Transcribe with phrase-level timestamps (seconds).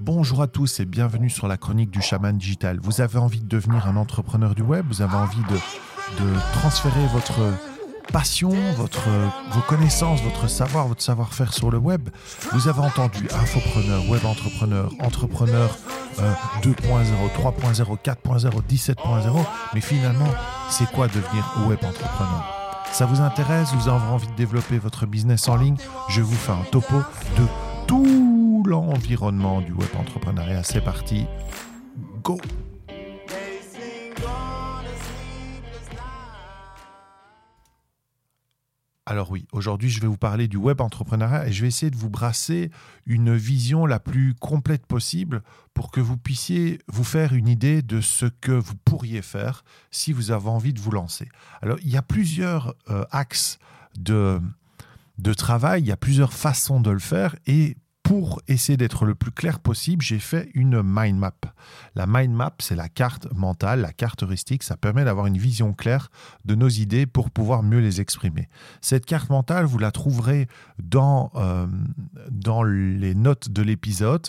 [0.00, 2.78] Bonjour à tous et bienvenue sur la chronique du chaman digital.
[2.80, 7.04] Vous avez envie de devenir un entrepreneur du web, vous avez envie de, de transférer
[7.12, 7.40] votre
[8.12, 9.08] passion, votre,
[9.50, 12.10] vos connaissances, votre savoir, votre savoir-faire sur le web?
[12.52, 15.76] Vous avez entendu infopreneur, web entrepreneur, entrepreneur
[16.62, 16.74] 2.0,
[17.36, 19.46] 3.0, 4.0, 17.0.
[19.74, 20.30] Mais finalement,
[20.70, 22.44] c'est quoi devenir web entrepreneur?
[22.92, 23.74] Ça vous intéresse?
[23.74, 25.76] Vous avez envie de développer votre business en ligne?
[26.08, 26.98] Je vous fais un topo
[27.36, 27.44] de
[27.88, 28.17] tout
[28.68, 30.62] l'environnement du web entrepreneuriat.
[30.62, 31.24] C'est parti.
[32.22, 32.38] Go
[39.06, 41.96] Alors oui, aujourd'hui je vais vous parler du web entrepreneuriat et je vais essayer de
[41.96, 42.70] vous brasser
[43.06, 48.02] une vision la plus complète possible pour que vous puissiez vous faire une idée de
[48.02, 51.26] ce que vous pourriez faire si vous avez envie de vous lancer.
[51.62, 53.58] Alors il y a plusieurs euh, axes
[53.98, 54.42] de,
[55.16, 59.14] de travail, il y a plusieurs façons de le faire et pour essayer d'être le
[59.14, 61.34] plus clair possible, j'ai fait une mind map.
[61.94, 64.62] La mind map, c'est la carte mentale, la carte heuristique.
[64.62, 66.08] Ça permet d'avoir une vision claire
[66.46, 68.48] de nos idées pour pouvoir mieux les exprimer.
[68.80, 70.48] Cette carte mentale, vous la trouverez
[70.82, 71.66] dans, euh,
[72.30, 74.26] dans les notes de l'épisode.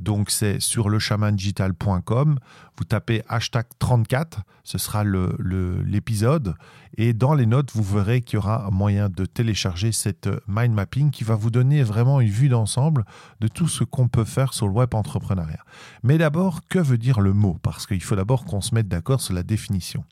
[0.00, 2.38] Donc c'est sur lechamandigital.com.
[2.76, 6.54] Vous tapez hashtag 34, ce sera l'épisode.
[6.96, 10.74] Et dans les notes, vous verrez qu'il y aura un moyen de télécharger cette mind
[10.74, 13.04] mapping qui va vous donner vraiment une vue d'ensemble
[13.40, 15.64] de tout ce qu'on peut faire sur le web entrepreneuriat.
[16.02, 17.58] Mais d'abord, que veut dire le mot?
[17.62, 20.04] Parce qu'il faut d'abord qu'on se mette d'accord sur la définition.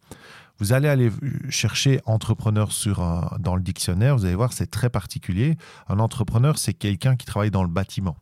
[0.59, 1.11] Vous allez aller
[1.49, 2.99] chercher entrepreneur sur
[3.39, 5.57] dans le dictionnaire, vous allez voir, c'est très particulier.
[5.89, 8.17] Un entrepreneur, c'est quelqu'un qui travaille dans le bâtiment.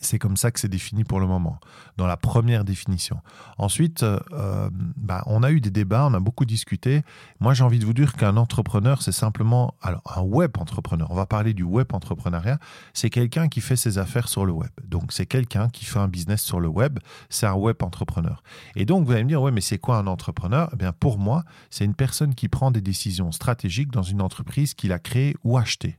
[0.00, 1.58] C'est comme ça que c'est défini pour le moment,
[1.96, 3.20] dans la première définition.
[3.58, 7.02] Ensuite, euh, euh, bah, on a eu des débats, on a beaucoup discuté.
[7.40, 11.14] Moi, j'ai envie de vous dire qu'un entrepreneur, c'est simplement, alors un web entrepreneur, on
[11.14, 12.58] va parler du web entrepreneuriat,
[12.92, 14.70] c'est quelqu'un qui fait ses affaires sur le web.
[14.84, 16.98] Donc, c'est quelqu'un qui fait un business sur le web,
[17.28, 18.42] c'est un web entrepreneur.
[18.76, 20.70] Et donc, vous allez me dire, ouais, mais c'est quoi un entrepreneur?
[20.72, 24.74] Eh bien, pour moi, c'est une personne qui prend des décisions stratégiques dans une entreprise
[24.74, 25.98] qu'il a créée ou achetée.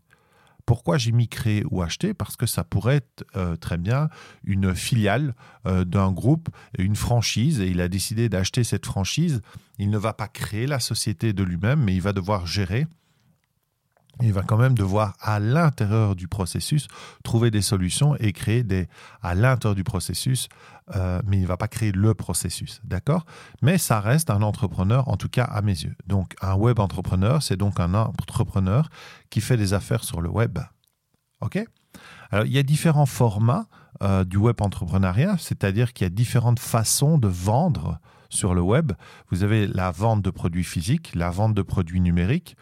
[0.66, 4.09] Pourquoi j'ai mis créer ou acheter Parce que ça pourrait être euh, très bien
[4.44, 5.35] une filiale
[5.68, 9.41] euh, d'un groupe, une franchise, et il a décidé d'acheter cette franchise.
[9.78, 12.88] Il ne va pas créer la société de lui-même, mais il va devoir gérer
[14.22, 16.88] il va quand même devoir, à l'intérieur du processus,
[17.24, 18.88] trouver des solutions et créer des,
[19.22, 20.50] à l'intérieur du processus,
[20.96, 23.25] euh, mais il ne va pas créer le processus, d'accord?
[23.62, 25.96] Mais ça reste un entrepreneur, en tout cas à mes yeux.
[26.06, 28.90] Donc, un web entrepreneur, c'est donc un entrepreneur
[29.29, 30.59] qui fait des affaires sur le web.
[31.41, 31.63] OK?
[32.31, 33.68] Alors, il y a différents formats
[34.01, 38.00] euh, du web entrepreneuriat, c'est-à-dire qu'il y a différentes façons de vendre
[38.30, 38.91] sur le web.
[39.30, 42.57] Vous avez la vente de produits physiques, la vente de produits numériques,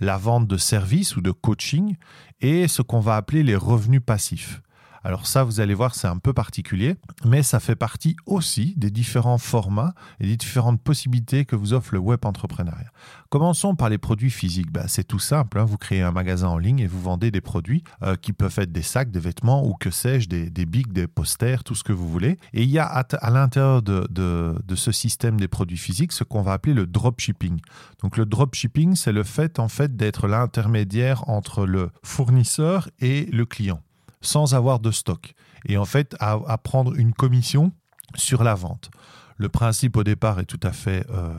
[0.00, 1.96] la vente de services ou de coaching
[2.40, 4.60] et ce qu'on va appeler les revenus passifs.
[5.06, 8.90] Alors ça, vous allez voir, c'est un peu particulier, mais ça fait partie aussi des
[8.90, 12.90] différents formats et des différentes possibilités que vous offre le web entrepreneuriat.
[13.28, 14.72] Commençons par les produits physiques.
[14.72, 15.64] Ben, c'est tout simple, hein.
[15.64, 18.72] vous créez un magasin en ligne et vous vendez des produits euh, qui peuvent être
[18.72, 21.92] des sacs, des vêtements ou que sais-je, des, des bics, des posters, tout ce que
[21.92, 22.36] vous voulez.
[22.52, 26.42] Et il y a à, l'intérieur de, de, ce système des produits physiques ce qu'on
[26.42, 27.60] va appeler le dropshipping.
[28.02, 33.46] Donc le dropshipping, c'est le fait en fait d'être l'intermédiaire entre le fournisseur et le
[33.46, 33.80] client
[34.20, 35.34] sans avoir de stock.
[35.66, 37.72] Et en fait, à, prendre une commission
[38.14, 38.90] sur la vente.
[39.36, 41.34] Le principe au départ est tout à fait euh,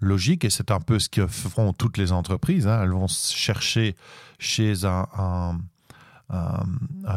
[0.00, 2.66] logique et c'est un peu ce que feront toutes les entreprises.
[2.66, 2.80] Hein.
[2.82, 3.96] Elles vont chercher
[4.38, 5.58] chez un,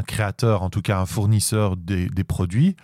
[0.06, 2.76] créateur, en tout cas un fournisseur des, produits.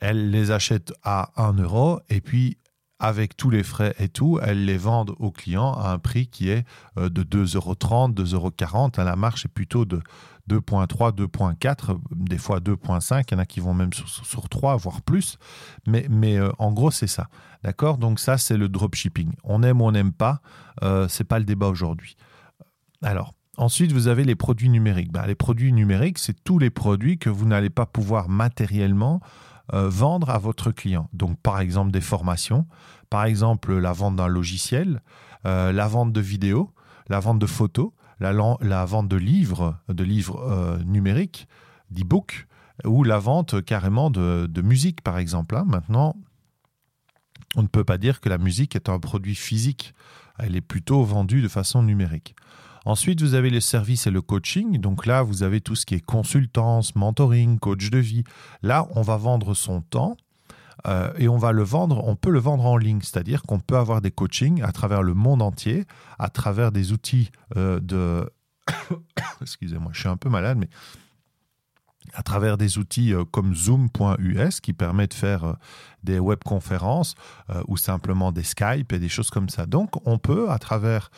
[0.00, 2.58] Elles les achètent à 1 euro et puis
[2.98, 6.48] avec tous les frais et tout, elles les vendent aux clients à un prix qui
[6.48, 6.64] est
[6.96, 8.90] euh, de 2,30 euros, 2,40 euros.
[8.96, 10.00] La marche est plutôt de
[10.48, 15.02] 2.3, 2.4, des fois 2.5, il y en a qui vont même sur, 3, voire
[15.02, 15.38] plus.
[15.86, 17.28] Mais, mais euh, en gros, c'est ça.
[17.64, 17.98] D'accord?
[17.98, 19.32] Donc ça, c'est le dropshipping.
[19.44, 20.40] On aime ou on n'aime pas,
[20.82, 22.16] euh, c'est pas le débat aujourd'hui.
[23.02, 25.12] Alors, ensuite, vous avez les produits numériques.
[25.12, 29.20] Ben, les produits numériques, c'est tous les produits que vous n'allez pas pouvoir matériellement
[29.74, 31.08] euh, vendre à votre client.
[31.12, 32.66] Donc, par exemple, des formations,
[33.10, 35.02] par exemple, la vente d'un logiciel,
[35.44, 36.72] la vente de vidéos,
[37.08, 41.48] la vente de photos, la, vente de livres, de livres euh, numériques,
[41.90, 42.46] d'e-books,
[42.84, 45.56] ou la vente carrément de, musique, par exemple.
[45.56, 45.64] Hein.
[45.66, 46.16] Maintenant,
[47.54, 49.94] on ne peut pas dire que la musique est un produit physique.
[50.38, 52.36] Elle est plutôt vendue de façon numérique.
[52.84, 54.78] Ensuite, vous avez les services et le coaching.
[54.78, 58.24] Donc là, vous avez tout ce qui est consultance, mentoring, coach de vie.
[58.62, 60.16] Là, on va vendre son temps
[60.86, 63.76] euh, et on va le vendre, on peut le vendre en ligne, c'est-à-dire qu'on peut
[63.76, 65.84] avoir des coachings à travers le monde entier,
[66.18, 68.30] à travers des outils euh, de...
[69.40, 70.68] Excusez-moi, je suis un peu malade, mais
[72.14, 75.52] à travers des outils euh, comme Zoom.us qui permet de faire euh,
[76.02, 77.14] des webconférences
[77.50, 79.66] euh, ou simplement des Skype et des choses comme ça.
[79.66, 81.10] Donc, on peut, à travers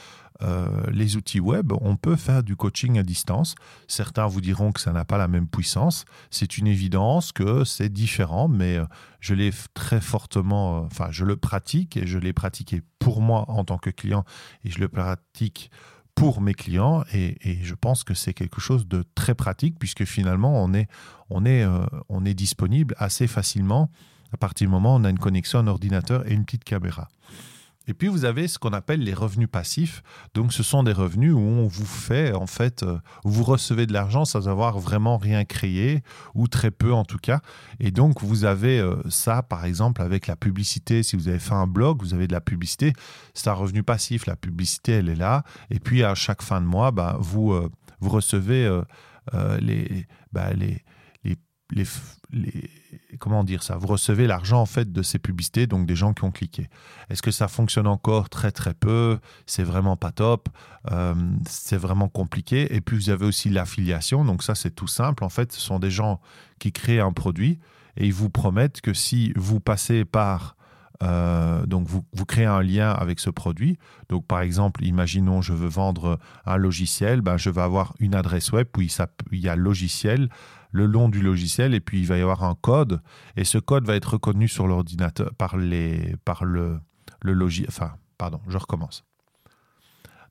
[0.92, 3.56] les outils web, on peut faire du coaching à distance.
[3.88, 6.04] Certains vous diront que ça n'a pas la même puissance.
[6.30, 8.78] C'est une évidence que c'est différent, mais
[9.18, 13.64] je l'ai très fortement, enfin, je le pratique et je l'ai pratiqué pour moi en
[13.64, 14.24] tant que client
[14.64, 15.72] et je le pratique
[16.18, 20.62] pour mes clients et, je pense que c'est quelque chose de très pratique puisque finalement
[20.62, 20.88] on est,
[21.30, 23.90] on est, euh, on est disponible assez facilement
[24.32, 27.08] à partir du moment où on a une connexion, un ordinateur et une petite caméra.
[27.88, 30.02] Et puis vous avez ce qu'on appelle les revenus passifs.
[30.34, 33.92] Donc ce sont des revenus où on vous fait en fait, euh, vous recevez de
[33.92, 36.02] l'argent sans avoir vraiment rien créé
[36.34, 37.40] ou très peu en tout cas.
[37.80, 41.02] Et donc vous avez euh, ça par exemple avec la publicité.
[41.02, 42.92] Si vous avez fait un blog, vous avez de la publicité,
[43.34, 44.26] c'est un revenu passif.
[44.26, 45.42] La publicité elle est là.
[45.70, 47.68] Et puis à chaque fin de mois, bah, vous euh,
[48.00, 48.80] vous recevez
[49.60, 50.84] les, bah, les
[51.70, 51.84] les,
[53.18, 56.24] comment dire ça Vous recevez l'argent en fait de ces publicités, donc des gens qui
[56.24, 56.68] ont cliqué.
[57.10, 59.18] Est-ce que ça fonctionne encore très très peu?
[59.46, 60.48] C'est vraiment pas top.
[60.90, 61.14] Euh,
[61.46, 62.74] c'est vraiment compliqué.
[62.74, 64.24] Et puis vous avez aussi l'affiliation.
[64.24, 65.24] Donc ça c'est tout simple.
[65.24, 66.20] En fait, ce sont des gens
[66.58, 67.58] qui créent un produit
[67.96, 70.56] et ils vous promettent que si vous passez par
[71.02, 73.78] euh, donc vous, vous, créez un lien avec ce produit.
[74.08, 78.50] Donc par exemple, imaginons je veux vendre un logiciel, ben, je vais avoir une adresse
[78.50, 78.90] web où il,
[79.30, 80.28] il y a logiciel
[80.70, 83.00] le long du logiciel et puis il va y avoir un code
[83.36, 86.78] et ce code va être reconnu sur l'ordinateur par, les, par le,
[87.22, 87.68] le logiciel.
[87.70, 89.04] Enfin, pardon, je recommence.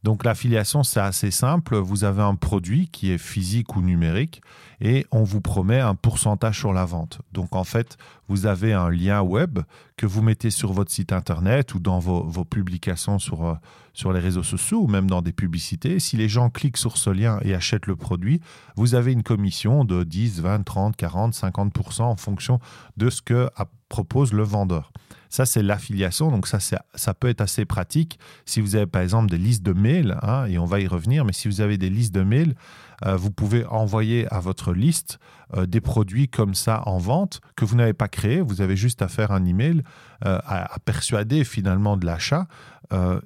[0.04, 1.76] Donc l'affiliation, c'est assez simple.
[1.76, 4.42] Vous avez un produit qui est physique ou numérique
[4.80, 7.22] et on vous promet un pourcentage sur la vente.
[7.32, 9.60] Donc en fait, vous avez un lien web
[9.96, 13.54] que vous mettez sur votre site internet ou dans vos, publications sur, euh,
[13.94, 16.00] sur les réseaux sociaux ou même dans des publicités.
[16.00, 18.42] Si les gens cliquent sur ce lien et achètent le produit,
[18.76, 22.60] vous avez une commission de 10, 20, 30, 40, 50% en fonction
[22.98, 23.50] de ce que
[23.90, 24.92] propose le vendeur.
[25.30, 26.32] Ça, c'est l'affiliation.
[26.32, 29.74] Donc, ça, ça peut être assez pratique si vous avez, par exemple, des listes de
[29.74, 32.56] mails, hein, et on va y revenir, mais si vous avez des listes de mails,
[33.06, 35.20] vous pouvez envoyer à votre liste
[35.56, 38.42] euh, des produits comme ça en vente que vous n'avez pas créés.
[38.42, 39.84] Vous avez juste à faire un email,
[40.26, 42.48] euh, à, à, persuader finalement de l'achat,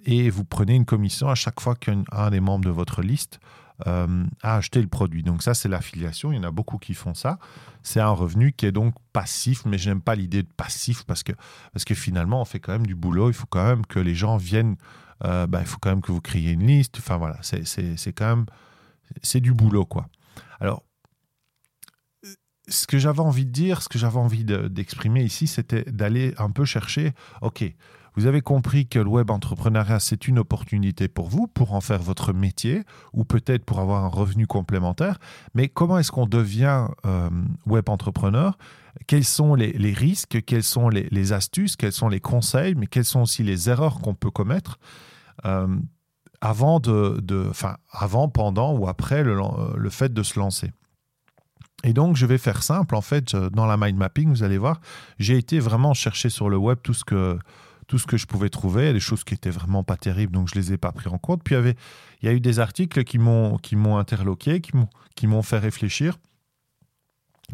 [0.05, 3.39] et vous prenez une commission à chaque fois qu'un des membres de votre liste
[3.87, 5.23] euh, à acheter le produit.
[5.23, 6.31] Donc ça, c'est l'affiliation.
[6.31, 7.39] Il y en a beaucoup qui font ça.
[7.81, 11.23] C'est un revenu qui est donc passif, mais je n'aime pas l'idée de passif parce
[11.23, 11.31] que,
[11.73, 13.29] parce que finalement, on fait quand même du boulot.
[13.29, 14.75] Il faut quand même que les gens viennent.
[15.23, 16.97] Euh, bah, il faut quand même que vous créiez une liste.
[16.99, 18.45] Enfin voilà, c'est quand même...
[19.21, 20.07] C'est du boulot, quoi.
[20.59, 20.83] Alors,
[22.67, 26.51] ce que j'avais envie de dire, ce que j'avais envie d'exprimer ici, c'était d'aller un
[26.51, 27.63] peu chercher, OK,
[28.15, 32.01] vous avez compris que le web entrepreneuriat, c'est une opportunité pour vous, pour en faire
[32.01, 35.17] votre métier, ou peut-être pour avoir un revenu complémentaire.
[35.53, 37.29] Mais comment est-ce qu'on devient euh,
[37.65, 38.57] web entrepreneur?
[39.07, 40.43] Quels sont les, risques?
[40.45, 41.77] Quelles sont les, astuces?
[41.77, 42.75] Quels sont les conseils?
[42.75, 44.77] Mais quelles sont aussi les erreurs qu'on peut commettre?
[45.45, 45.67] Euh,
[46.41, 47.21] avant, de,
[47.91, 49.37] avant, pendant ou après le,
[49.75, 50.71] le fait de se lancer
[51.83, 52.95] et donc, je vais faire simple.
[52.95, 54.79] En fait, dans la mind mapping, vous allez voir,
[55.19, 57.39] j'ai été vraiment chercher sur le web tout ce que,
[57.87, 60.55] tout ce que je pouvais trouver, des choses qui étaient vraiment pas terribles, donc je
[60.55, 61.43] les ai pas pris en compte.
[61.43, 61.75] Puis il y, avait,
[62.21, 63.57] il y a eu des articles qui m'ont
[63.97, 66.17] interloqué, qui m'ont fait réfléchir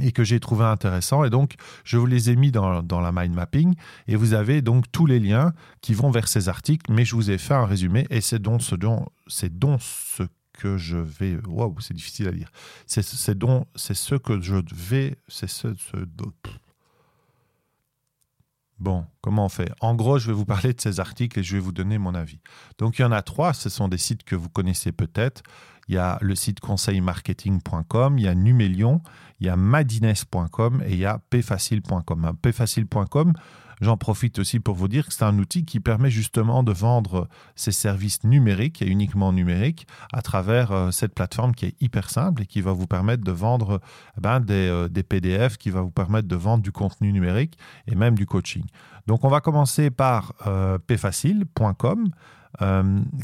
[0.02, 1.24] et que j'ai trouvé intéressant.
[1.24, 3.76] Et donc, je vous les ai mis dans, dans, la mind mapping.
[4.08, 6.92] Et vous avez donc tous les liens qui vont vers ces articles.
[6.92, 8.06] Mais je vous ai fait un résumé.
[8.10, 10.24] Et c'est donc ce dont, c'est donc ce
[10.54, 11.38] que je vais.
[11.48, 12.52] Waouh, c'est difficile à lire.
[12.86, 15.18] C'est, c'est, donc, c'est ce que je vais.
[15.28, 15.74] C'est ce.
[15.76, 15.98] ce
[18.80, 19.72] Bon, comment on fait?
[19.80, 22.14] En gros, je vais vous parler de ces articles et je vais vous donner mon
[22.14, 22.40] avis.
[22.78, 23.54] Donc, il y en a trois.
[23.54, 25.42] Ce sont des sites que vous connaissez peut-être.
[25.88, 29.02] Il y a le site conseilmarketing.com, il y a Numelion,
[29.40, 32.34] il y a madines.com et il y a pfacile.com.
[32.42, 33.34] pfacile.com,
[33.80, 37.28] J'en profite aussi pour vous dire que c'est un outil qui permet justement de vendre
[37.56, 42.42] ses services numériques et uniquement numériques à travers euh, cette plateforme qui est hyper simple
[42.42, 43.80] et qui va vous permettre de vendre
[44.18, 47.94] eh ben, euh, des, PDF, qui va vous permettre de vendre du contenu numérique et
[47.94, 48.64] même du coaching.
[49.06, 52.10] Donc on va commencer par euh, pfacile.com.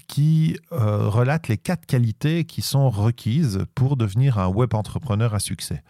[0.07, 5.81] qui relate les quatre qualités qui sont requises pour devenir un web entrepreneur à succès.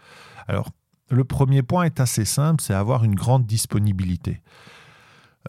[0.48, 0.70] Alors,
[1.10, 4.42] le premier point est assez simple, c'est avoir une grande disponibilité.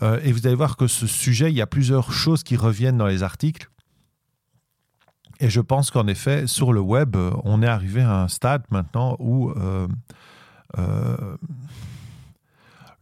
[0.02, 2.98] Euh, et vous allez voir que ce sujet, il y a plusieurs choses qui reviennent
[2.98, 3.70] dans les articles.
[5.40, 9.16] Et je pense qu'en effet, sur le web, on est arrivé à un stade maintenant
[9.18, 9.88] où euh,
[10.78, 11.36] euh,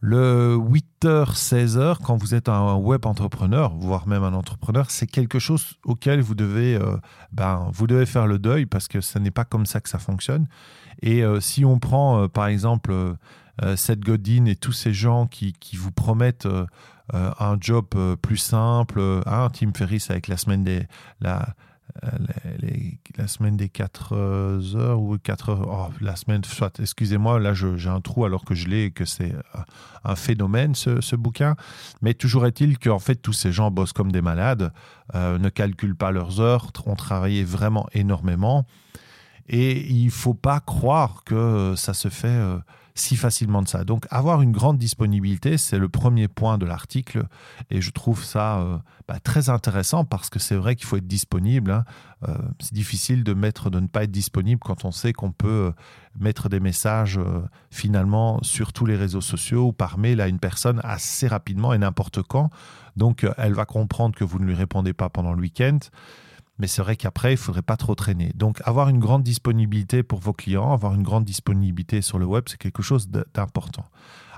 [0.05, 5.07] le 8 8h, 16h, quand vous êtes un web entrepreneur, voire même un entrepreneur, c'est
[5.07, 6.97] quelque chose auquel vous devez, euh,
[7.31, 9.99] ben, vous devez faire le deuil parce que ce n'est pas comme ça que ça
[9.99, 10.47] fonctionne.
[11.01, 12.93] Et euh, si on prend, par exemple,
[13.75, 16.47] Seth Godin et tous ces gens qui, qui vous promettent
[17.13, 17.85] un job
[18.21, 20.87] plus simple, hein, Tim Ferriss avec la semaine des...
[21.21, 21.53] La,
[22.03, 22.09] euh,
[23.17, 27.53] la semaine des 4 euh, heures ou 4 heures, oh, la semaine, soit, excusez-moi, là
[27.53, 29.33] j'ai un trou alors que je l'ai et que c'est
[30.03, 31.55] un phénomène ce, bouquin,
[32.01, 34.73] mais toujours est-il qu'en fait tous ces gens bossent comme des malades,
[35.13, 38.65] euh, ne calculent pas leurs heures, ont travaillé vraiment énormément.
[39.47, 42.41] Et il faut pas croire que ça se fait
[42.95, 43.83] si facilement de ça.
[43.83, 47.23] Donc avoir une grande disponibilité, c'est le premier point de l'article
[47.69, 51.07] et je trouve ça euh, bah, très intéressant parce que c'est vrai qu'il faut être
[51.07, 51.71] disponible.
[51.71, 51.85] Hein.
[52.27, 55.47] Euh, c'est difficile de mettre de ne pas être disponible quand on sait qu'on peut
[55.47, 55.71] euh,
[56.19, 57.19] mettre des messages
[57.71, 61.79] finalement sur tous les réseaux sociaux ou par mail à une personne assez rapidement et
[61.79, 62.51] n'importe quand.
[62.95, 65.79] Donc elle va comprendre que vous ne lui répondez pas pendant le week-end.
[66.59, 68.31] Mais c'est vrai qu'après, il ne faudrait pas trop traîner.
[68.35, 72.43] Donc, avoir une grande disponibilité pour vos clients, avoir une grande disponibilité sur le web,
[72.47, 73.85] c'est quelque chose d'important.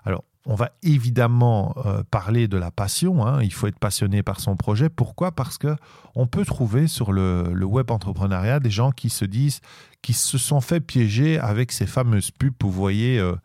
[0.05, 3.25] Alors, on va évidemment euh, parler de la passion.
[3.25, 3.41] Hein.
[3.41, 4.89] Il faut être passionné par son projet.
[4.89, 5.31] Pourquoi?
[5.31, 5.75] Parce que
[6.13, 9.61] on peut trouver sur le, web entrepreneuriat des gens qui se disent,
[10.01, 12.53] qui se sont fait piéger avec ces fameuses pubs.
[12.61, 13.19] Vous voyez.
[13.19, 13.35] Euh,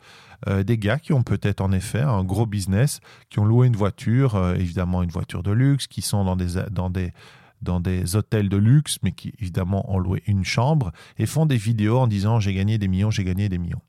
[0.48, 3.76] euh, des gars qui ont peut-être en effet un gros business, qui ont loué une
[3.76, 7.12] voiture, évidemment une voiture de luxe, qui sont dans des, dans des
[7.62, 11.56] dans des hôtels de luxe, mais qui évidemment ont loué une chambre, et font des
[11.56, 13.82] vidéos en disant j'ai gagné des millions, j'ai gagné des millions.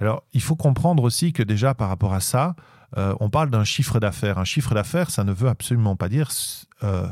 [0.00, 2.54] Alors il faut comprendre aussi que déjà par rapport à ça,
[2.96, 4.38] euh, on parle d'un chiffre d'affaires.
[4.38, 6.30] Un chiffre d'affaires, ça ne veut absolument pas dire
[6.82, 7.06] euh,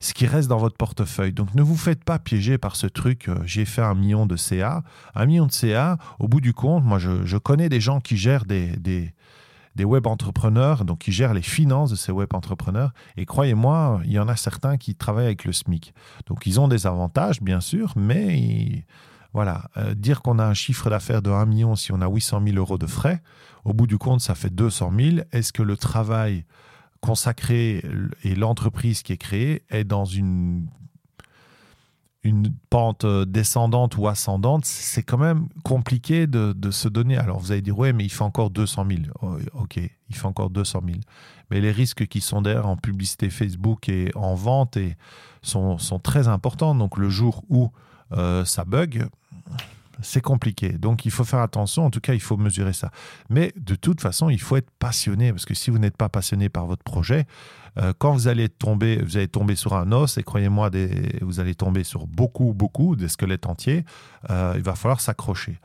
[0.00, 1.32] ce qui reste dans votre portefeuille.
[1.32, 4.36] Donc ne vous faites pas piéger par ce truc, euh, j'ai fait un million de
[4.36, 4.82] CA.
[5.14, 8.44] Un million de CA, au bout du compte, moi je, connais des gens qui gèrent
[8.44, 9.12] des,
[9.78, 12.92] des web entrepreneurs, donc qui gèrent les finances de ces web entrepreneurs.
[13.16, 15.94] Et croyez-moi, il y en a certains qui travaillent avec le SMIC.
[16.26, 18.84] Donc ils ont des avantages, bien sûr, mais
[19.32, 22.42] voilà, euh, dire qu'on a un chiffre d'affaires de 1 million si on a 800
[22.44, 23.22] 000 euros de frais,
[23.64, 25.16] au bout du compte, ça fait 200 000.
[25.30, 26.44] Est-ce que le travail
[27.00, 27.84] consacré
[28.24, 30.66] et l'entreprise qui est créée est dans une
[32.24, 37.16] une pente euh, descendante ou ascendante, c'est quand même compliqué de, se donner.
[37.16, 39.02] Alors vous allez dire, ouais, mais il fait encore 200 000.
[39.54, 40.98] ok, il fait encore 200 000.
[41.50, 44.78] Mais les risques qui sont derrière en publicité Facebook et en vente
[45.42, 46.74] sont très importants.
[46.74, 47.70] Donc le jour où
[48.12, 49.06] euh, ça bug,
[50.00, 50.72] c'est compliqué.
[50.72, 52.90] Donc il faut faire attention, en tout cas il faut mesurer ça.
[53.28, 56.48] Mais de toute façon, il faut être passionné, parce que si vous n'êtes pas passionné
[56.48, 57.26] par votre projet,
[57.78, 60.70] euh, quand vous allez tomber, vous allez tomber sur un os, et croyez-moi,
[61.20, 63.84] vous allez tomber sur beaucoup, beaucoup, des squelettes entiers,
[64.30, 65.58] euh, il va falloir s'accrocher.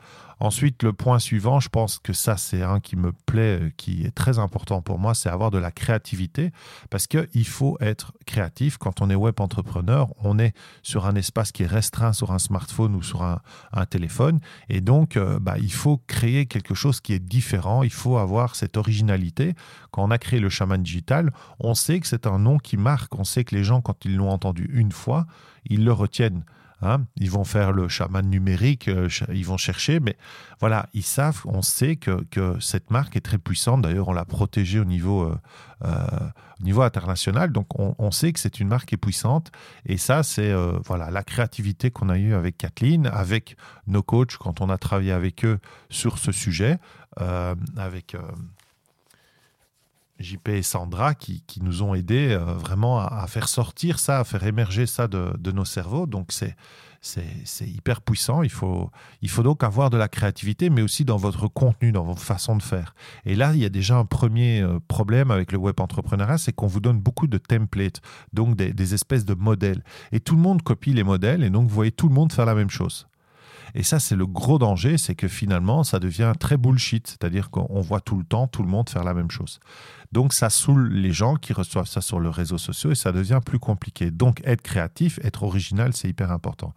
[0.44, 4.02] Ensuite, le point suivant, je pense que ça, c'est un qui me plaît, euh, qui
[4.04, 6.52] est très important pour moi, c'est avoir de la créativité,
[6.90, 8.76] parce qu'il faut être créatif.
[8.76, 12.38] Quand on est web entrepreneur, on est sur un espace qui est restreint sur un
[12.38, 13.40] smartphone ou sur un,
[13.88, 18.18] téléphone, et donc, euh, bah, il faut créer quelque chose qui est différent, il faut
[18.18, 19.54] avoir cette originalité.
[19.92, 23.14] Quand on a créé le chaman digital, on sait que c'est un nom qui marque,
[23.18, 25.24] on sait que les gens, quand ils l'ont entendu une fois,
[25.70, 26.44] ils le retiennent.
[26.84, 30.18] Hein, ils vont faire le chaman numérique, euh, ils vont chercher, mais
[30.60, 32.26] voilà, ils savent, on sait que,
[32.60, 33.80] cette marque est très puissante.
[33.82, 35.36] D'ailleurs, on l'a protégée au niveau, euh,
[35.84, 35.96] euh,
[36.60, 39.50] niveau international, donc on, sait que c'est une marque qui est puissante.
[39.86, 40.52] Et ça, c'est
[40.84, 45.12] voilà la créativité qu'on a eue avec Kathleen, avec nos coachs quand on a travaillé
[45.12, 46.78] avec eux sur ce sujet,
[47.16, 48.16] avec
[50.24, 54.44] JP et Sandra qui, nous ont aidés euh, vraiment à, faire sortir ça, à faire
[54.44, 56.06] émerger ça de, nos cerveaux.
[56.06, 56.56] Donc c'est,
[57.00, 58.42] c'est, hyper puissant.
[58.42, 58.90] Il faut,
[59.22, 62.56] il faut donc avoir de la créativité, mais aussi dans votre contenu, dans votre façon
[62.56, 62.94] de faire.
[63.24, 66.52] Et là, il y a déjà un premier euh, problème avec le web entrepreneuriat, c'est
[66.52, 68.00] qu'on vous donne beaucoup de templates,
[68.32, 69.84] donc des, des espèces de modèles.
[70.12, 72.46] Et tout le monde copie les modèles, et donc vous voyez tout le monde faire
[72.46, 73.06] la même chose.
[73.74, 77.80] Et ça, c'est le gros danger, c'est que finalement, ça devient très bullshit, c'est-à-dire qu'on
[77.80, 79.58] voit tout le temps tout le monde faire la même chose.
[80.12, 83.40] Donc, ça saoule les gens qui reçoivent ça sur les réseaux sociaux et ça devient
[83.44, 84.12] plus compliqué.
[84.12, 86.72] Donc, être créatif, être original, c'est hyper important.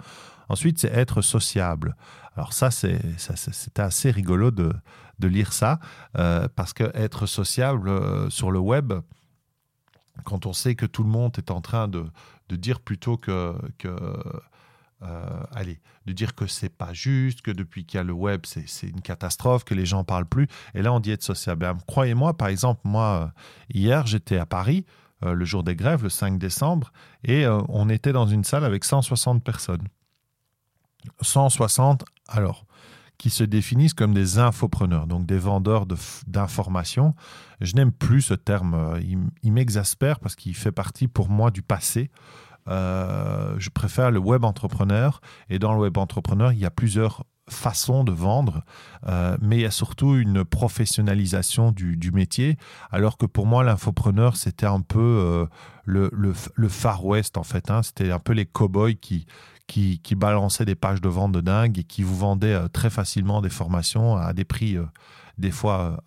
[0.49, 1.95] Ensuite, c'est être sociable.
[2.35, 4.71] Alors ça, c'est assez rigolo de,
[5.19, 5.79] lire ça,
[6.17, 8.93] euh, parce que être sociable euh, sur le web,
[10.23, 12.05] quand on sait que tout le monde est en train de,
[12.49, 13.53] dire plutôt que
[15.03, 18.41] euh, allez, de dire que c'est pas juste, que depuis qu'il y a le web,
[18.45, 20.47] c'est une catastrophe, que les gens parlent plus.
[20.73, 21.61] Et là, on dit être sociable.
[21.61, 23.31] Ben, croyez-moi, par exemple, moi,
[23.73, 24.85] hier, j'étais à Paris,
[25.25, 26.91] euh, le jour des grèves, le 5 décembre,
[27.23, 29.87] et euh, on était dans une salle avec 160 personnes.
[31.21, 32.67] 160, alors,
[33.17, 35.87] qui se définissent comme des infopreneurs, donc des vendeurs
[36.27, 37.15] d'informations.
[37.61, 39.01] Je n'aime plus ce terme, euh,
[39.41, 42.11] il, m'exaspère parce qu'il fait partie pour moi du passé.
[42.67, 47.23] Euh, je préfère le web entrepreneur et dans le web entrepreneur, il y a plusieurs
[47.49, 48.63] façons de vendre,
[49.07, 52.57] euh, mais il y a surtout une professionnalisation du, métier,
[52.91, 55.47] alors que pour moi, l'infopreneur, c'était un peu
[55.85, 57.71] le, le, Far West, en fait.
[57.71, 57.83] Hein.
[57.83, 59.27] C'était un peu les cow-boys qui,
[59.65, 63.41] qui, qui, balançaient des pages de vente de dingue et qui vous vendaient très facilement
[63.41, 64.77] des formations à des prix,
[65.37, 66.03] des fois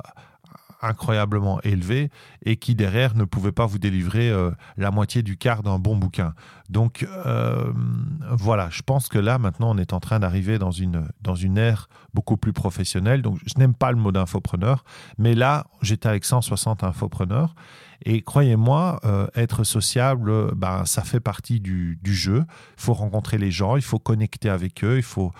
[0.82, 2.10] incroyablement élevé
[2.44, 5.96] et qui derrière ne pouvait pas vous délivrer euh, la moitié du quart d'un bon
[5.96, 6.34] bouquin.
[6.68, 7.72] Donc euh,
[8.30, 11.58] voilà, je pense que là maintenant on est en train d'arriver dans une, dans une
[11.58, 13.22] ère beaucoup plus professionnelle.
[13.22, 14.84] Donc je n'aime pas le mot d'infopreneur,
[15.18, 17.54] mais là j'étais avec 160 infopreneurs
[18.04, 22.44] et croyez-moi, euh, être sociable, ben, ça fait partie du, jeu.
[22.78, 25.32] Il faut rencontrer les gens, il faut connecter avec eux, il faut,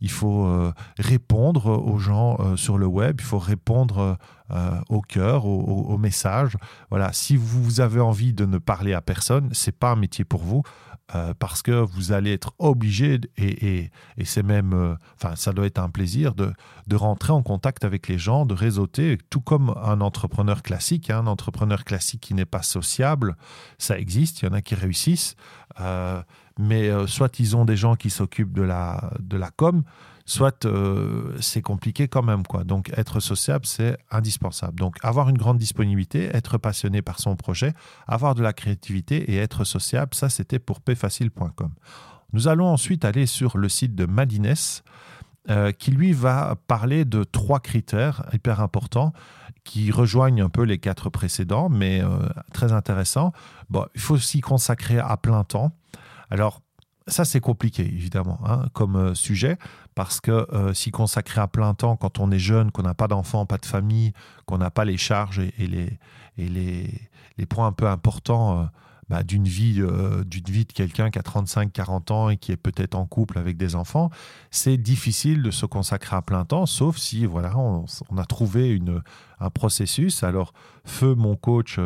[0.00, 4.18] il faut répondre aux gens sur le web, il faut répondre
[4.52, 6.56] euh, au cœur, au, message.
[6.90, 10.40] Voilà, si vous avez envie de ne parler à personne, c'est pas un métier pour
[10.40, 10.62] vous.
[11.14, 13.90] Euh, parce que vous allez être obligé, et,
[14.24, 16.52] c'est même, euh, enfin, ça doit être un plaisir de,
[16.88, 21.10] de, rentrer en contact avec les gens, de réseauter, tout comme un entrepreneur classique.
[21.10, 23.36] Hein, un entrepreneur classique qui n'est pas sociable,
[23.78, 25.36] ça existe, il y en a qui réussissent,
[26.58, 29.84] mais soit ils ont des gens qui s'occupent de la, de la com,
[30.26, 32.42] soit euh, c'est compliqué quand même.
[32.42, 32.64] Quoi.
[32.64, 34.78] Donc être sociable, c'est indispensable.
[34.78, 37.72] Donc avoir une grande disponibilité, être passionné par son projet,
[38.06, 41.70] avoir de la créativité et être sociable, ça c'était pour pfacile.com.
[42.32, 44.54] Nous allons ensuite aller sur le site de Madines.
[45.48, 49.12] Euh, qui lui va parler de trois critères hyper importants
[49.62, 52.18] qui rejoignent un peu les quatre précédents, mais euh,
[52.52, 53.32] très intéressants.
[53.70, 55.70] Bon, il faut s'y consacrer à plein temps.
[56.30, 56.60] Alors,
[57.08, 59.58] ça, c'est compliqué, évidemment, hein, comme euh, sujet,
[59.94, 63.06] parce que euh, s'y consacrer à plein temps quand on est jeune, qu'on n'a pas
[63.06, 64.12] d'enfants, pas de famille,
[64.44, 66.00] qu'on n'a pas les charges et, les,
[66.36, 67.00] et les,
[67.38, 68.64] les, points un peu importants euh,
[69.08, 69.80] bah, d'une vie,
[70.26, 73.56] d'une vie de quelqu'un qui a 35-40 ans et qui est peut-être en couple avec
[73.56, 74.10] des enfants,
[74.50, 78.68] c'est difficile de se consacrer à plein temps, sauf si voilà, on, on a trouvé
[78.70, 79.00] une,
[79.38, 80.24] un processus.
[80.24, 80.52] Alors,
[80.84, 81.78] feu mon coach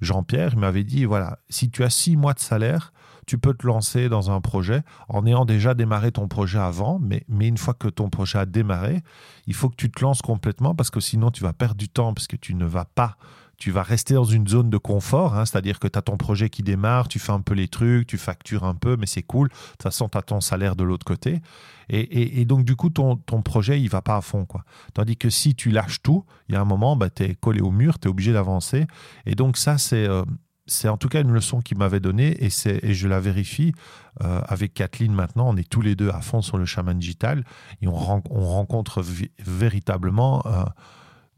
[0.00, 2.92] Jean-Pierre, il m'avait dit, voilà, si tu as six mois de salaire,
[3.26, 7.24] tu peux te lancer dans un projet en ayant déjà démarré ton projet avant, mais,
[7.28, 9.02] une fois que ton projet a démarré,
[9.46, 12.14] il faut que tu te lances complètement parce que sinon tu vas perdre du temps
[12.14, 13.16] parce que tu ne vas pas
[13.60, 16.48] tu vas rester dans une zone de confort, hein, c'est-à-dire que tu as ton projet
[16.48, 19.48] qui démarre, tu fais un peu les trucs, tu factures un peu, mais c'est cool.
[19.48, 21.40] De toute façon, tu as ton salaire de l'autre côté.
[21.90, 24.46] Et, donc, du coup, ton, ton projet, il va pas à fond.
[24.46, 24.64] Quoi.
[24.94, 27.60] Tandis que si tu lâches tout, il y a un moment, bah, tu es collé
[27.60, 28.86] au mur, tu es obligé d'avancer.
[29.26, 30.22] Et donc, ça, c'est euh,
[30.70, 33.72] c'est en tout cas une leçon qu'il m'avait donnée et, et je la vérifie
[34.22, 35.48] euh, avec Kathleen maintenant.
[35.48, 37.44] On est tous les deux à fond sur le chaman digital
[37.82, 39.02] et on, rencontre
[39.38, 40.64] véritablement euh,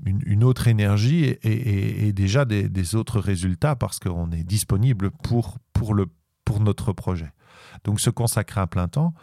[0.04, 6.06] une, autre énergie et, déjà des, autres résultats parce qu'on est disponible pour, pour, le,
[6.44, 7.32] pour notre projet.
[7.84, 9.14] Donc se consacrer à plein temps.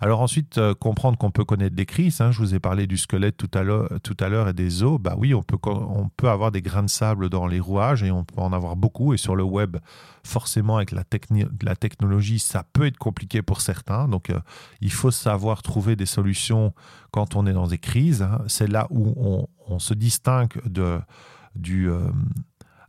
[0.00, 2.20] Alors ensuite, euh, comprendre qu'on peut connaître des crises.
[2.20, 2.30] Hein.
[2.30, 5.00] je vous ai parlé du squelette tout à l'heure et des os.
[5.00, 8.12] Bah oui, on peut, on peut avoir des grains de sable dans les rouages et
[8.12, 9.12] on peut en avoir beaucoup.
[9.12, 9.76] Et sur le web,
[10.22, 11.02] forcément, avec la,
[11.62, 14.06] la technologie, ça peut être compliqué pour certains.
[14.06, 14.38] Donc euh,
[14.80, 16.74] il faut savoir trouver des solutions
[17.10, 18.22] quand on est dans des crises.
[18.22, 18.42] Hein.
[18.46, 21.00] C'est là où on, se distingue de,
[21.56, 21.90] du...
[21.90, 22.00] Euh,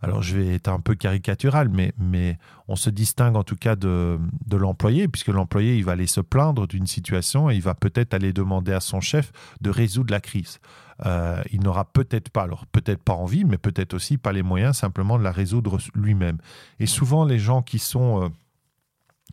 [0.01, 3.75] alors je vais être un peu caricatural, mais, mais on se distingue en tout cas
[3.75, 7.75] de, de l'employé, puisque l'employé, il va aller se plaindre d'une situation et il va
[7.75, 9.31] peut-être aller demander à son chef
[9.61, 10.59] de résoudre la crise.
[11.05, 14.77] Euh, il n'aura peut-être pas, alors peut-être pas envie, mais peut-être aussi pas les moyens
[14.77, 16.37] simplement de la résoudre lui-même.
[16.79, 18.23] Et souvent, les gens qui sont...
[18.23, 18.29] Euh,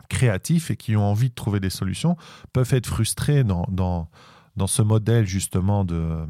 [0.09, 2.17] créatifs et qui ont envie de trouver des solutions
[2.53, 4.09] peuvent être frustrés dans, dans,
[4.55, 6.27] dans ce modèle justement de,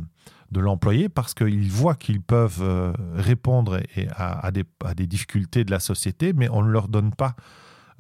[0.50, 3.80] de l'employé parce qu'ils voient qu'ils peuvent euh, répondre
[4.16, 7.34] à, des, difficultés de la société, mais on ne leur donne pas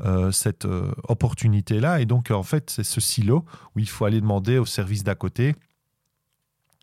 [0.00, 2.00] euh, cette euh, opportunité-là.
[2.00, 5.14] Et donc, en fait, c'est ce silo où il faut aller demander au service d'à
[5.14, 5.54] côté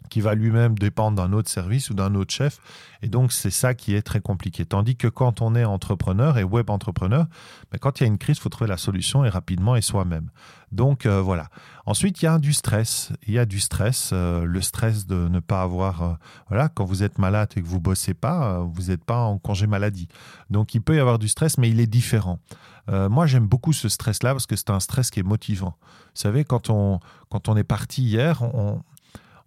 [0.09, 2.59] qui va lui-même dépendre d'un autre service ou d'un autre chef.
[3.01, 4.65] Et donc, c'est ça qui est très compliqué.
[4.65, 7.25] Tandis que quand on est entrepreneur et web entrepreneur,
[7.71, 9.81] ben, quand il y a une crise, il faut trouver la solution et rapidement et
[9.81, 10.29] soi-même.
[10.71, 11.49] Donc, euh, voilà.
[11.85, 13.11] Ensuite, il y a du stress.
[13.27, 16.01] Il y a du stress, euh, le stress de ne pas avoir...
[16.01, 16.13] Euh,
[16.47, 19.67] voilà, quand vous êtes malade et que vous bossez pas, vous n'êtes pas en congé
[19.67, 20.07] maladie.
[20.49, 22.39] Donc, il peut y avoir du stress, mais il est différent.
[22.87, 25.75] moi, j'aime beaucoup ce stress-là parce que c'est un stress qui est motivant.
[25.81, 28.81] Vous savez, quand on, quand on est parti hier, on,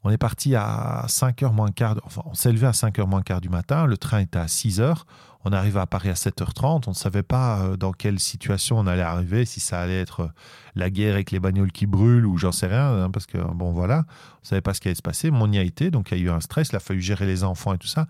[0.06, 3.40] on est parti à 5h moins quart, enfin on s'est levé à 5h moins quart
[3.40, 4.98] du matin, le train était à 6h,
[5.44, 8.86] on arrive à Paris à 7h30, on ne savait pas euh, dans quelle situation on
[8.86, 10.28] allait arriver, si ça allait être euh,
[10.76, 13.72] la guerre avec les bagnoles qui brûlent ou j'en sais rien, hein, parce que bon
[13.72, 15.90] voilà, on ne savait pas ce qui allait se passer, mais on y a été,
[15.90, 17.88] donc il y a eu un stress, il a fallu gérer les enfants et tout
[17.88, 18.06] ça.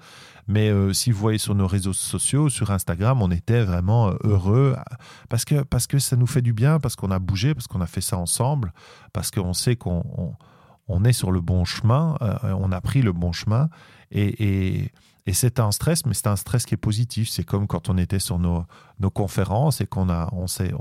[0.49, 4.77] Mais euh, si vous voyez sur nos réseaux sociaux, sur Instagram, on était vraiment heureux
[5.31, 7.81] parce que, parce que ça nous fait du bien, parce qu'on a bougé, parce qu'on
[7.81, 8.75] a fait ça ensemble,
[9.15, 10.37] parce qu'on sait qu'on
[10.89, 13.69] on, est sur le bon chemin, on a pris le bon chemin
[14.11, 14.91] et
[15.33, 17.29] c'est un stress, mais c'est un stress qui est positif.
[17.29, 18.65] C'est comme quand on était sur nos,
[19.01, 20.73] nos conférences et qu'on a, on s'est,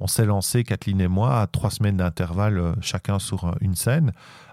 [0.00, 3.76] on, s'est lancé, Kathleen et moi, à trois semaines d'intervalle, euh, chacun sur euh, une
[3.76, 4.12] scène.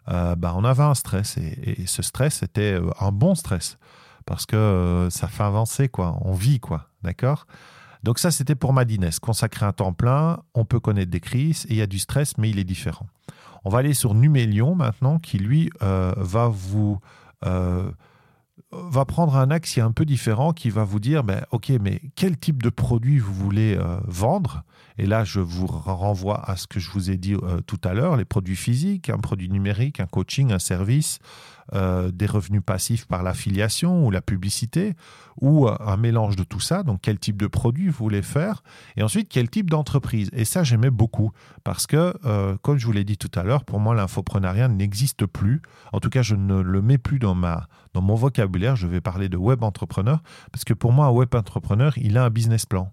[0.10, 3.78] Euh, bah, on avait un stress et, ce stress était un bon stress
[4.26, 6.17] parce que ça fait avancer, quoi.
[6.21, 6.89] On vit, quoi.
[7.02, 7.47] D'accord?
[8.04, 9.10] Donc ça, c'était pour Madines.
[9.19, 12.38] Consacrer un temps plein, on peut connaître des crises et il y a du stress,
[12.38, 13.08] mais il est différent.
[13.63, 17.00] On va aller sur Numélion maintenant, qui lui va vous
[18.71, 22.38] va prendre un axe un peu différent, qui va vous dire, ben, OK, mais quel
[22.38, 24.63] type de produit vous voulez euh, vendre?
[24.97, 27.93] Et là, je vous renvoie à ce que je vous ai dit euh, tout à
[27.93, 31.19] l'heure, les produits physiques, un produit numérique, un coaching, un service,
[31.73, 34.93] euh, des revenus passifs par l'affiliation ou la publicité,
[35.39, 36.84] ou euh, un mélange de tout ça.
[36.84, 38.63] Donc, quel type de produit vous voulez faire?
[38.97, 40.29] Et ensuite, quel type d'entreprise?
[40.34, 41.31] Et ça, j'aimais beaucoup
[41.63, 45.25] parce que, euh, comme je vous l'ai dit tout à l'heure, pour moi, l'infoprenariat n'existe
[45.25, 45.62] plus.
[45.93, 48.75] En tout cas, je ne le mets plus dans, ma, dans mon vocabulaire.
[48.75, 52.25] Je vais parler de web entrepreneur parce que pour moi, un web entrepreneur, il a
[52.25, 52.91] un business plan.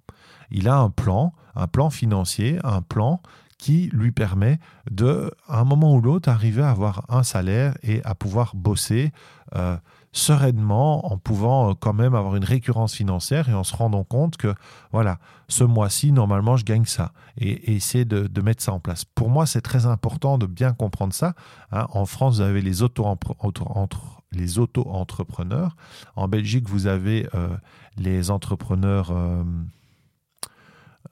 [0.50, 3.20] Il a un plan, un plan financier, un plan
[3.58, 4.58] qui lui permet
[4.90, 9.12] de, un moment ou l'autre, arriver à avoir un salaire et à pouvoir bosser
[9.56, 9.76] euh,
[10.12, 14.36] sereinement en pouvant euh, quand même avoir une récurrence financière et en se rendant compte
[14.36, 14.54] que,
[14.92, 15.18] voilà,
[15.48, 19.04] ce mois-ci, normalement, je gagne ça et, essayer de, mettre ça en place.
[19.04, 21.34] Pour moi, c'est très important de bien comprendre ça.
[21.72, 21.86] Hein.
[21.90, 25.76] En France, vous avez les auto-entrepreneurs.
[26.16, 27.48] en Belgique, vous avez euh,
[27.96, 29.12] les entrepreneurs...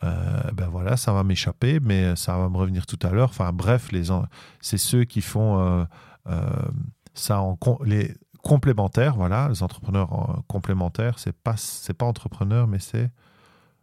[0.03, 3.31] ben voilà, ça va m'échapper, mais ça va me revenir tout à l'heure.
[3.31, 4.05] Enfin bref, les
[4.61, 5.85] c'est ceux qui font euh,
[6.29, 6.42] euh,
[7.14, 11.18] ça en les complémentaires, voilà, les entrepreneurs complémentaires.
[11.18, 13.11] C'est pas c'est pas entrepreneur, mais c'est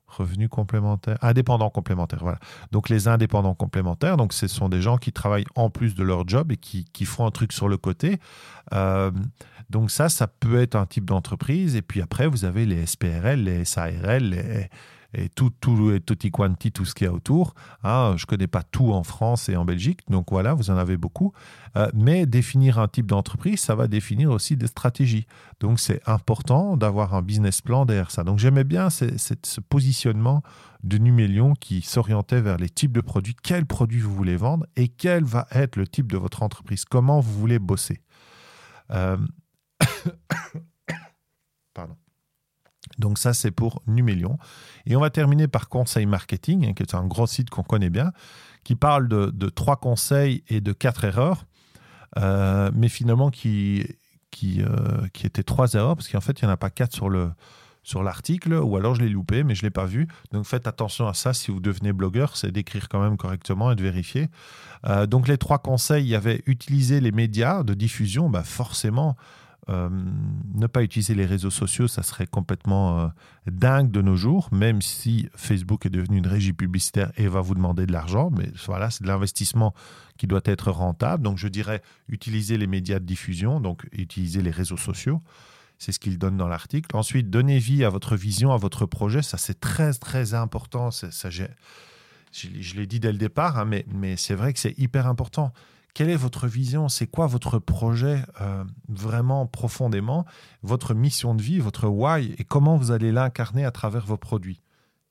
[0.07, 2.37] revenus complémentaires, indépendants complémentaires, voilà.
[2.71, 6.27] Donc les indépendants complémentaires, donc ce sont des gens qui travaillent en plus de leur
[6.27, 8.19] job et qui, qui font un truc sur le côté.
[9.71, 11.75] donc ça, ça peut être un type d'entreprise.
[11.75, 14.69] Et puis après, vous avez les SPRL, les SARL, les
[15.13, 17.53] et tout, tout, et tutti quanti, tout ce qu'il y a autour.
[17.83, 20.77] Hein, je ne connais pas tout en France et en Belgique, donc voilà, vous en
[20.77, 21.33] avez beaucoup.
[21.75, 25.25] Euh, mais définir un type d'entreprise, ça va définir aussi des stratégies.
[25.59, 28.23] Donc c'est important d'avoir un business plan derrière ça.
[28.23, 29.05] Donc j'aimais bien ce,
[29.69, 30.43] positionnement
[30.83, 34.87] de Numélion qui s'orientait vers les types de produits, quels produits vous voulez vendre et
[34.87, 38.01] quel va être le type de votre entreprise, comment vous voulez bosser.
[38.91, 39.17] Euh.
[42.97, 44.37] Donc ça, c'est pour Numélion.
[44.85, 47.89] Et on va terminer par Conseil Marketing, hein, qui est un gros site qu'on connaît
[47.89, 48.11] bien,
[48.63, 51.45] qui parle de, trois conseils et de quatre erreurs,
[52.17, 53.85] euh, mais finalement qui,
[54.31, 56.93] qui, euh, qui étaient trois erreurs, parce qu'en fait, il n'y en a pas quatre
[56.93, 57.31] sur le
[57.83, 60.07] sur l'article, ou alors je l'ai loupé, mais je ne l'ai pas vu.
[60.31, 63.75] Donc faites attention à ça si vous devenez blogueur, c'est d'écrire quand même correctement et
[63.75, 64.29] de vérifier.
[64.87, 69.17] Euh, donc les trois conseils, il y avait utiliser les médias de diffusion, bah forcément,
[69.69, 69.89] euh,
[70.55, 73.07] ne pas utiliser les réseaux sociaux, ça serait complètement euh,
[73.47, 77.55] dingue de nos jours, même si Facebook est devenu une régie publicitaire et va vous
[77.55, 78.29] demander de l'argent.
[78.37, 79.73] Mais voilà, c'est de l'investissement
[80.17, 81.23] qui doit être rentable.
[81.23, 85.21] Donc je dirais utiliser les médias de diffusion, donc utiliser les réseaux sociaux.
[85.77, 86.95] C'est ce qu'il donne dans l'article.
[86.95, 89.21] Ensuite, donner vie à votre vision, à votre projet.
[89.21, 90.91] Ça, c'est très, très important.
[90.91, 91.45] Ça, je,
[92.75, 95.51] l'ai dit dès le départ, hein, mais c'est vrai que c'est hyper important.
[95.93, 96.89] Quelle est votre vision?
[96.89, 100.25] C'est quoi votre projet euh, vraiment profondément?
[100.63, 104.61] Votre mission de vie, votre why et comment vous allez l'incarner à travers vos produits?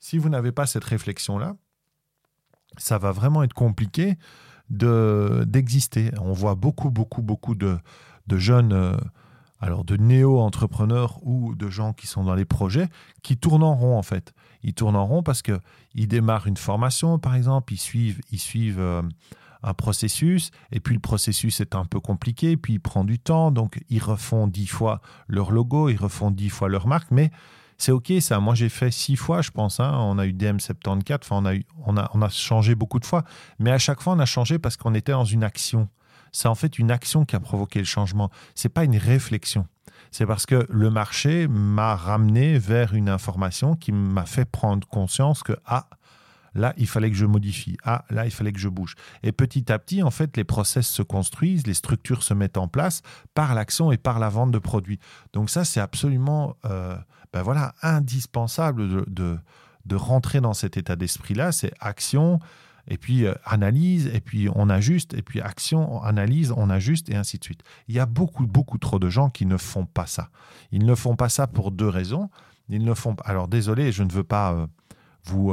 [0.01, 1.57] Si vous n'avez pas cette réflexion-là,
[2.79, 4.17] ça va vraiment être compliqué
[4.71, 6.11] d'exister.
[6.21, 7.79] On voit beaucoup, beaucoup, beaucoup de,
[8.31, 8.97] jeunes, euh,
[9.61, 12.89] alors de néo-entrepreneurs ou de gens qui sont dans les projets,
[13.23, 14.33] qui tournent en rond en fait.
[14.63, 18.81] Ils tournent en rond parce qu'ils démarrent une formation, par exemple, ils suivent, ils suivent
[18.81, 19.03] euh,
[19.63, 23.51] un processus, et puis le processus est un peu compliqué, puis il prend du temps,
[23.51, 27.31] donc ils refont dix fois leur logo, ils refont dix fois leur marque, mais
[27.79, 28.41] c'est ok ça.
[28.41, 29.81] Moi j'ai fait six fois, je pense.
[29.81, 29.93] Hein.
[29.99, 31.55] On a eu DM74, enfin on a,
[31.87, 33.25] on, a, on a changé beaucoup de fois,
[33.59, 35.89] mais à chaque fois on a changé parce qu'on était dans une action.
[36.33, 38.31] C'est en fait une action qui a provoqué le changement.
[38.55, 39.67] C'est pas une réflexion.
[40.11, 45.43] C'est parce que le marché m'a ramené vers une information qui m'a fait prendre conscience
[45.43, 45.89] que ah
[46.55, 47.77] là, il fallait que je modifie.
[47.85, 48.95] Ah, là, il fallait que je bouge.
[49.23, 52.69] Et petit à petit, en fait, les process se construisent, les structures se mettent en
[52.69, 53.03] place
[53.35, 54.99] par l'action et par la vente de produits.
[55.33, 56.97] Donc ça, c'est absolument euh,
[57.33, 59.39] ben voilà, indispensable de,
[59.87, 61.53] de, rentrer dans cet état d'esprit-là.
[61.53, 62.41] C'est action,
[62.89, 67.17] et puis euh, analyse, et puis on ajuste, et puis action, analyse, on ajuste, et
[67.17, 67.63] ainsi de suite.
[67.89, 70.29] Il y a beaucoup, beaucoup trop de gens qui ne font pas ça.
[70.73, 72.31] Ils ne font pas ça pour deux raisons.
[72.69, 73.17] Ils ne font.
[73.25, 74.67] Alors désolé, je ne veux pas euh,
[75.25, 75.53] vous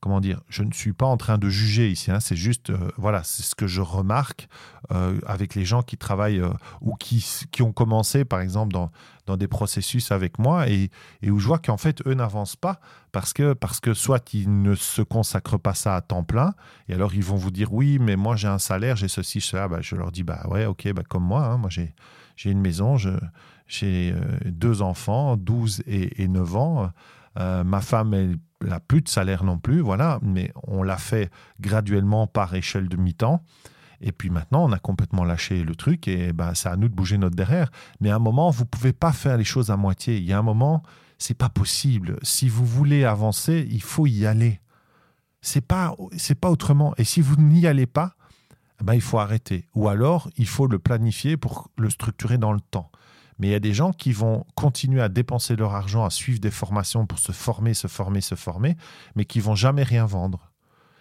[0.00, 2.90] comment dire, je ne suis pas en train de juger ici, hein, c'est juste, euh,
[2.96, 4.48] voilà, c'est ce que je remarque
[4.92, 8.90] euh, avec les gens qui travaillent euh, ou qui, qui ont commencé, par exemple, dans,
[9.26, 10.90] dans des processus avec moi et,
[11.28, 12.80] où je vois qu'en fait, eux n'avancent pas
[13.12, 16.54] parce que, parce que soit ils ne se consacrent pas ça à temps plein
[16.88, 19.68] et alors ils vont vous dire, oui, mais moi j'ai un salaire, j'ai ceci, cela,
[19.68, 21.94] bah, je leur dis, bah ouais, ok, bah, comme moi, hein, moi j'ai,
[22.36, 22.96] j'ai une maison,
[23.66, 26.90] j'ai deux enfants, 12 et, et 9 ans.
[27.38, 32.26] Ma femme, elle n'a plus de salaire non plus, voilà, mais on l'a fait graduellement
[32.26, 33.44] par échelle de mi-temps.
[34.00, 36.94] Et puis maintenant, on a complètement lâché le truc et ben, c'est à nous de
[36.94, 37.70] bouger notre derrière.
[38.00, 40.18] Mais à un moment, vous ne pouvez pas faire les choses à moitié.
[40.18, 40.82] Il y a un moment,
[41.18, 42.18] c'est pas possible.
[42.22, 44.60] Si vous voulez avancer, il faut y aller.
[45.40, 46.94] C'est pas, c'est pas autrement.
[46.96, 48.14] Et si vous n'y allez pas,
[48.82, 49.68] ben, il faut arrêter.
[49.74, 52.90] Ou alors, il faut le planifier pour le structurer dans le temps.
[53.38, 56.40] Mais il y a des gens qui vont continuer à dépenser leur argent, à suivre
[56.40, 58.76] des formations pour se former, se former, se former,
[59.14, 60.50] mais qui vont jamais rien vendre.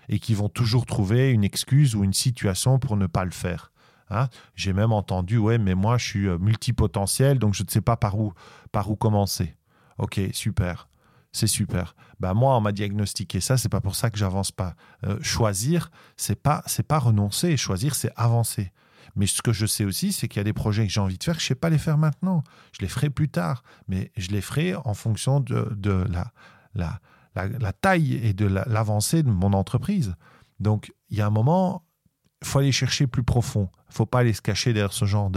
[0.10, 3.72] Et qui vont toujours trouver une excuse ou une situation pour ne pas le faire.
[4.10, 4.30] Hein.
[4.56, 7.98] J'ai même entendu, ouais, mais moi je suis euh, multipotentiel, donc je ne sais pas
[7.98, 8.34] par où,
[8.72, 9.56] par où commencer.
[9.98, 10.88] Ok, super.
[11.34, 11.96] C'est super.
[12.20, 14.76] Ben moi, on m'a diagnostiqué ça, c'est pas pour ça que j'avance pas.
[15.04, 17.58] Euh, choisir, c'est pas, c'est pas renoncer.
[17.58, 18.72] Choisir, c'est avancer.
[19.18, 21.18] Mais ce que je sais aussi, c'est qu'il y a des projets que j'ai envie
[21.18, 22.44] de faire, je ne sais pas les faire maintenant.
[22.72, 26.32] Je les ferai plus tard, mais je les ferai en fonction de, la,
[26.76, 27.00] la,
[27.36, 30.14] la, taille et de l'avancée de mon entreprise.
[30.60, 31.84] Donc, il y a un moment,
[32.44, 33.70] il faut aller chercher plus profond.
[33.90, 35.32] Il ne faut pas aller se cacher derrière ce genre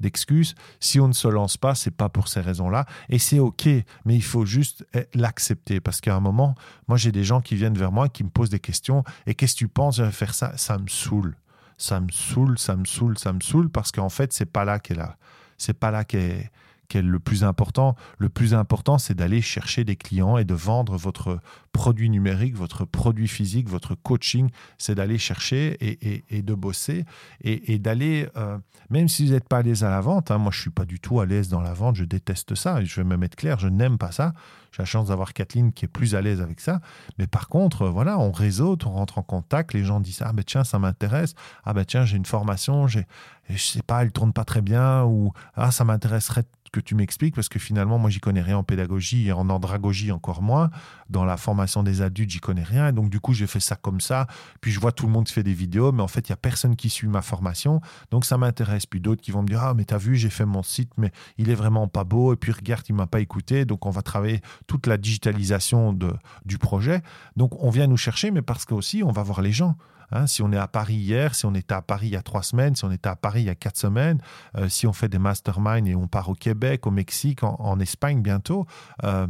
[0.00, 0.54] d'excuses.
[0.80, 2.86] si on ne se lance pas, c'est pas pour ces raisons-là.
[3.10, 3.68] Et c'est OK,
[4.06, 5.80] mais il faut juste eh, l'accepter.
[5.80, 6.54] Parce qu'à un moment,
[6.86, 9.04] moi, j'ai des gens qui viennent vers moi, qui me posent des questions.
[9.26, 10.56] Et qu'est-ce que tu penses de faire ça?
[10.56, 11.36] Ça me saoule
[11.78, 14.78] ça me saoule, ça me saoule, ça me saoule, parce qu'en fait, c'est pas là
[14.78, 15.16] qu'elle a,
[15.56, 16.50] c'est pas là qu'est
[16.94, 17.96] est le plus important.
[18.18, 21.38] Le plus important, c'est d'aller chercher des clients et de vendre votre
[21.72, 24.50] produit numérique, votre produit physique, votre coaching.
[24.78, 27.04] C'est d'aller chercher et, de bosser
[27.42, 28.58] et, d'aller, euh,
[28.90, 30.84] même si vous n'êtes pas à l'aise à la vente, hein, moi je suis pas
[30.84, 33.58] du tout à l'aise dans la vente, je déteste ça, je vais me mettre clair,
[33.58, 34.32] je n'aime pas ça.
[34.72, 36.80] J'ai la chance d'avoir Kathleen qui est plus à l'aise avec ça.
[37.18, 40.44] Mais par contre, voilà, on réseaute, on rentre en contact, les gens disent Ah ben
[40.44, 41.34] tiens, ça m'intéresse.
[41.64, 43.06] Ah ben tiens, j'ai une formation, j'ai,
[43.48, 47.34] je sais pas, elle tourne pas très bien, ou Ah, ça m'intéresserait que tu m'expliques,
[47.34, 50.70] parce que finalement, moi, j'y connais rien en pédagogie et en andragogie encore moins.
[51.08, 52.92] Dans la formation des adultes, j'y connais rien.
[52.92, 54.26] donc, du coup, j'ai fait ça comme ça.
[54.60, 56.36] Puis, je vois tout le monde fait des vidéos, mais en fait, il y a
[56.36, 57.80] personne qui suit ma formation.
[58.10, 58.86] Donc, ça m'intéresse.
[58.86, 61.12] Puis, d'autres qui vont me dire Ah, mais t'as vu, j'ai fait mon site, mais
[61.36, 62.32] il est vraiment pas beau.
[62.32, 63.64] Et puis, regarde, il m'a pas écouté.
[63.64, 66.12] Donc, on va travailler toute la digitalisation de,
[66.44, 67.02] du projet.
[67.36, 69.76] Donc, on vient nous chercher, mais parce que aussi, on va voir les gens.
[70.10, 72.22] Hein, si on est à Paris hier, si on était à Paris il y a
[72.22, 74.20] trois semaines, si on était à Paris il y a quatre semaines,
[74.56, 78.22] euh, si on fait des masterminds et on part au Québec, au Mexique, en, Espagne
[78.22, 78.66] bientôt,
[79.04, 79.26] euh,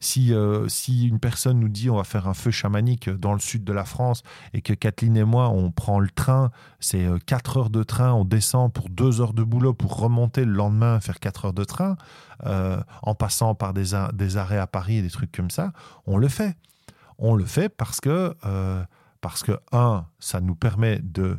[0.00, 3.38] si, euh, si une personne nous dit on va faire un feu chamanique dans le
[3.38, 7.56] sud de la France et que Kathleen et moi on prend le train, c'est quatre
[7.56, 11.20] heures de train, on descend pour deux heures de boulot pour remonter le lendemain faire
[11.20, 11.96] quatre heures de train,
[12.44, 15.72] en passant par des, des arrêts à Paris et des trucs comme ça,
[16.06, 16.56] on le fait.
[17.18, 18.34] On le fait parce que
[19.20, 21.38] parce que, un, ça nous permet de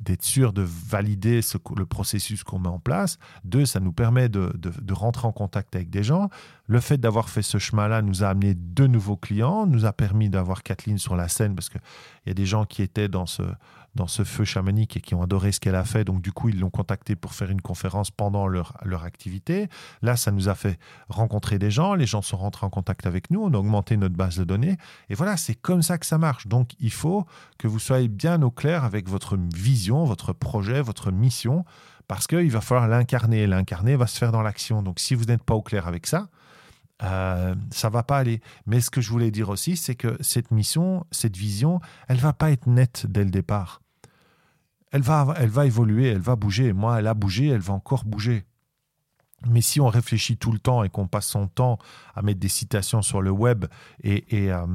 [0.00, 1.40] d'être sûr de valider
[1.76, 3.18] le processus qu'on met en place.
[3.44, 6.28] Deux, ça nous permet de, de, rentrer en contact avec des gens.
[6.66, 10.28] Le fait d'avoir fait ce chemin-là nous a amené de nouveaux clients, nous a permis
[10.28, 11.80] d'avoir Kathleen sur la scène parce qu'il
[12.26, 13.42] y a des gens qui étaient dans ce,
[13.96, 16.04] dans ce feu chamanique et qui ont adoré ce qu'elle a fait.
[16.04, 19.68] Donc, du coup, ils l'ont contacté pour faire une conférence pendant leur, leur activité.
[20.02, 20.78] Là, ça nous a fait
[21.08, 21.94] rencontrer des gens.
[21.94, 23.42] Les gens sont rentrés en contact avec nous.
[23.42, 24.76] On a augmenté notre base de données.
[25.08, 26.46] Et voilà, c'est comme ça que ça marche.
[26.46, 27.26] Donc, il faut
[27.58, 31.64] que vous soyez bien au clair avec votre vision, votre projet, votre mission,
[32.06, 33.46] parce qu'il va falloir l'incarner.
[33.46, 34.82] L'incarner va se faire dans l'action.
[34.82, 36.28] Donc, si vous n'êtes pas au clair avec ça,
[37.02, 38.40] euh, ça va pas aller.
[38.66, 42.32] Mais ce que je voulais dire aussi, c'est que cette mission, cette vision, elle va
[42.32, 43.80] pas être nette dès le départ
[44.92, 46.72] elle va, elle va évoluer, elle va bouger.
[46.72, 48.44] Moi, elle a bougé, elle va encore bouger.
[49.46, 51.78] Mais si on réfléchit tout le temps et qu'on passe son temps
[52.14, 53.66] à mettre des citations sur le web
[54.02, 54.66] et, et, euh,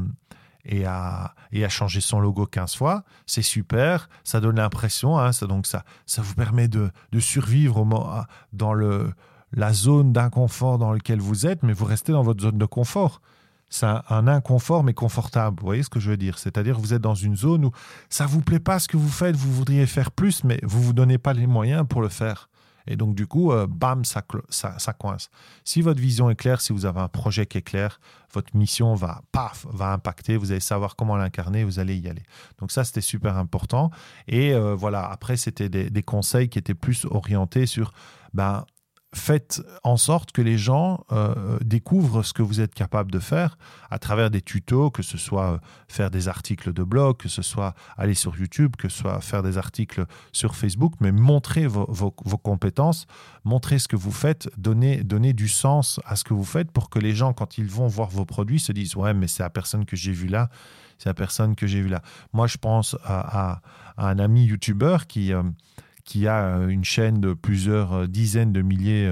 [0.65, 5.31] et, à, et à, changer son logo 15 fois, c'est super, ça donne l'impression, hein,
[5.31, 7.85] ça, donc ça, ça vous permet de, de survivre
[8.53, 9.11] dans le,
[9.53, 13.21] la zone d'inconfort dans laquelle vous êtes, mais vous restez dans votre zone de confort.
[13.71, 15.57] C'est un, inconfort mais confortable.
[15.61, 16.37] Vous voyez ce que je veux dire?
[16.37, 17.71] C'est-à-dire vous êtes dans une zone où
[18.09, 20.93] ça vous plaît pas ce que vous faites, vous voudriez faire plus, mais vous vous
[20.93, 22.49] donnez pas les moyens pour le faire.
[22.87, 25.29] Et donc, du coup, euh, bam, ça, ça, coince.
[25.63, 27.99] Si votre vision est claire, si vous avez un projet qui est clair,
[28.33, 30.35] votre mission va, paf, va impacter.
[30.35, 32.23] Vous allez savoir comment l'incarner, vous allez y aller.
[32.59, 33.91] Donc, ça, c'était super important.
[34.27, 37.93] Et euh, voilà, après, c'était des, des, conseils qui étaient plus orientés sur
[38.33, 38.65] ben,
[39.13, 43.57] faites en sorte que les gens euh, découvrent ce que vous êtes capable de faire
[43.89, 45.57] à travers des tutos, que ce soit euh,
[45.89, 49.43] faire des articles de blog, que ce soit aller sur YouTube, que ce soit faire
[49.43, 53.05] des articles sur Facebook, mais montrer vos, compétences,
[53.43, 56.99] montrer ce que vous faites, donner du sens à ce que vous faites pour que
[56.99, 59.85] les gens, quand ils vont voir vos produits, se disent Ouais, mais c'est la personne
[59.85, 60.49] que j'ai vue là,
[60.97, 62.01] c'est la personne que j'ai vue là.
[62.31, 63.61] Moi, je pense à,
[63.97, 65.33] un ami YouTuber qui...
[65.33, 65.43] Euh,
[66.03, 69.11] qui a euh, une chaîne de plusieurs euh, dizaines de milliers,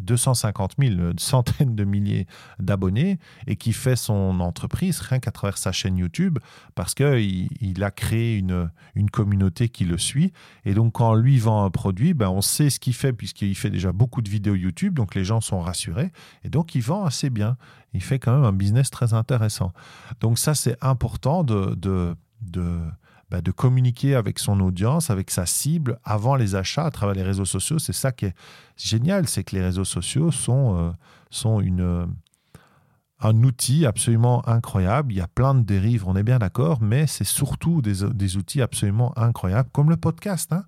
[0.00, 2.26] 250 000, centaines de milliers
[2.58, 6.38] d'abonnés, et qui fait son entreprise rien qu'à travers sa chaîne YouTube,
[6.74, 10.32] parce qu'il il a créé une, une communauté qui le suit.
[10.64, 13.70] Et donc, quand lui vend un produit, ben, on sait ce qu'il fait, puisqu'il fait
[13.70, 16.10] déjà beaucoup de vidéos YouTube, donc les gens sont rassurés,
[16.44, 17.56] et donc il vend assez bien.
[17.92, 19.72] Il fait quand même un business très intéressant.
[20.20, 22.14] Donc ça, c'est important de, de
[23.30, 27.22] bah, de communiquer avec son audience, avec sa cible avant les achats à travers les
[27.22, 27.78] réseaux sociaux.
[27.78, 28.34] C'est ça qui est
[28.76, 30.90] génial, c'est que les réseaux sociaux sont, euh,
[31.30, 32.06] sont une, euh,
[33.20, 35.12] un outil absolument incroyable.
[35.12, 38.62] Il y a plein de dérives, on est bien d'accord, mais c'est surtout des, outils
[38.62, 40.52] absolument incroyables, comme le podcast.
[40.52, 40.64] Hein.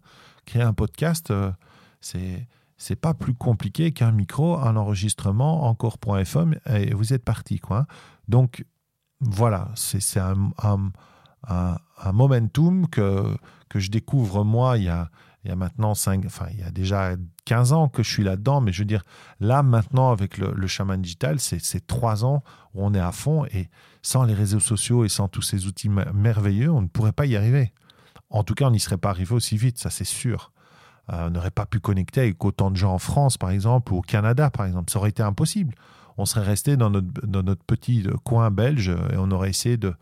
[0.46, 1.50] Créer un podcast, euh,
[2.00, 2.46] c'est
[2.78, 7.60] c'est pas plus compliqué qu'un micro, un enregistrement, encore.fm, et vous êtes parti.
[7.60, 7.86] Quoi.
[8.26, 8.64] Donc,
[9.20, 10.50] voilà, c'est un,
[12.10, 13.36] momentum que,
[13.68, 15.08] que je découvre moi il y a,
[15.44, 18.22] il y a maintenant 5, enfin il y a déjà 15 ans que je suis
[18.22, 19.02] là-dedans, mais je veux dire,
[19.40, 22.42] là maintenant avec le, chaman digital, c'est 3 ans
[22.74, 23.68] où on est à fond et
[24.02, 27.36] sans les réseaux sociaux et sans tous ces outils merveilleux, on ne pourrait pas y
[27.36, 27.72] arriver.
[28.30, 30.52] En tout cas, on n'y serait pas arrivé aussi vite, ça c'est sûr.
[31.12, 33.98] Euh, on n'aurait pas pu connecter avec autant de gens en France, par exemple, ou
[33.98, 34.90] au Canada, par exemple.
[34.90, 35.74] Ça aurait été impossible.
[36.16, 39.94] On serait resté dans notre, dans notre petit coin belge et on aurait essayé de,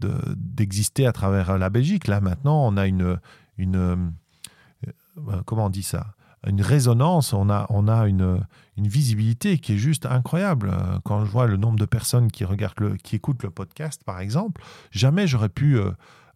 [0.00, 2.06] d'exister à travers la Belgique.
[2.06, 3.16] Là, maintenant, on a une, euh,
[3.58, 6.14] euh, comment on dit ça?
[6.46, 7.66] Une résonance, on a,
[8.06, 8.40] une,
[8.78, 10.74] visibilité qui est juste incroyable.
[11.04, 14.20] Quand je vois le nombre de personnes qui, regardent le, qui écoutent le podcast, par
[14.20, 15.78] exemple, jamais j'aurais pu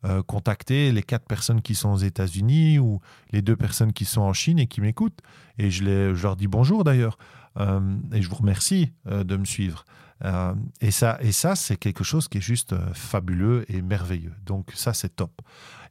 [0.05, 3.01] euh, contacter les quatre personnes qui sont aux États-Unis ou
[3.33, 5.21] les deux personnes qui sont en Chine et qui m'écoutent.
[5.59, 7.19] Et je, leur dis bonjour d'ailleurs.
[7.59, 9.85] et je vous remercie de me suivre.
[10.25, 14.33] Euh, et ça, et ça c'est quelque chose qui est juste euh, fabuleux et merveilleux.
[14.47, 15.43] Donc ça, c'est top.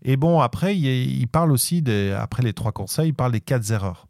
[0.01, 1.83] Et bon, après, il, parle aussi,
[2.17, 4.07] après les trois conseils, il parle des quatre erreurs.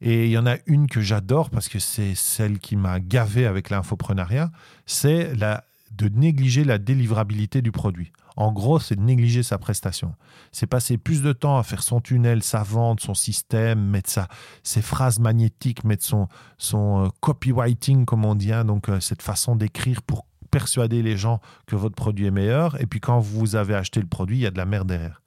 [0.00, 3.44] Et il y en a une que j'adore parce que c'est celle qui m'a gavé
[3.44, 4.50] avec l'infoprenariat,
[4.86, 5.62] c'est la,
[5.92, 8.12] de négliger la délivrabilité du produit.
[8.40, 10.14] En gros, c'est de négliger sa prestation.
[10.50, 14.28] C'est passer plus de temps à faire son tunnel, sa vente, son système, mettre sa,
[14.62, 16.26] ses phrases magnétiques, mettre son,
[16.56, 21.18] son euh, copywriting, comme on dit, hein, donc euh, cette façon d'écrire pour persuader les
[21.18, 22.80] gens que votre produit est meilleur.
[22.80, 25.20] Et puis quand vous avez acheté le produit, il y a de la merde derrière.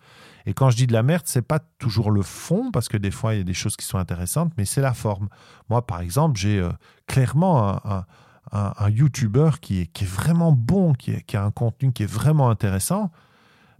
[0.48, 3.12] Et quand je dis de la merde, c'est pas toujours le fond, parce que des
[3.12, 5.30] fois, il y a des choses qui sont intéressantes, mais c'est la forme.
[5.70, 6.72] Moi, par exemple, j'ai euh,
[7.06, 8.06] clairement un un,
[8.88, 13.12] YouTuber qui est, qui est vraiment bon, qui, a un contenu qui est vraiment intéressant,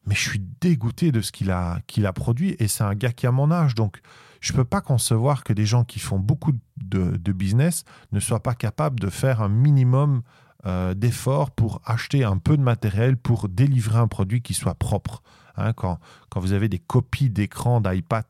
[0.06, 1.82] mais je suis dégoûté de ce qu'il a,
[2.14, 3.76] produit et c'est un gars qui a mon âge.
[3.76, 4.02] Donc,
[4.42, 8.20] je ne peux pas concevoir que des gens qui font beaucoup de, de business ne
[8.20, 10.22] soient pas capables de faire un minimum
[10.66, 15.22] euh, d'efforts pour acheter un peu de matériel pour délivrer un produit qui soit propre.
[15.58, 18.26] Hein, quand, quand vous avez des copies d'écran d'iPad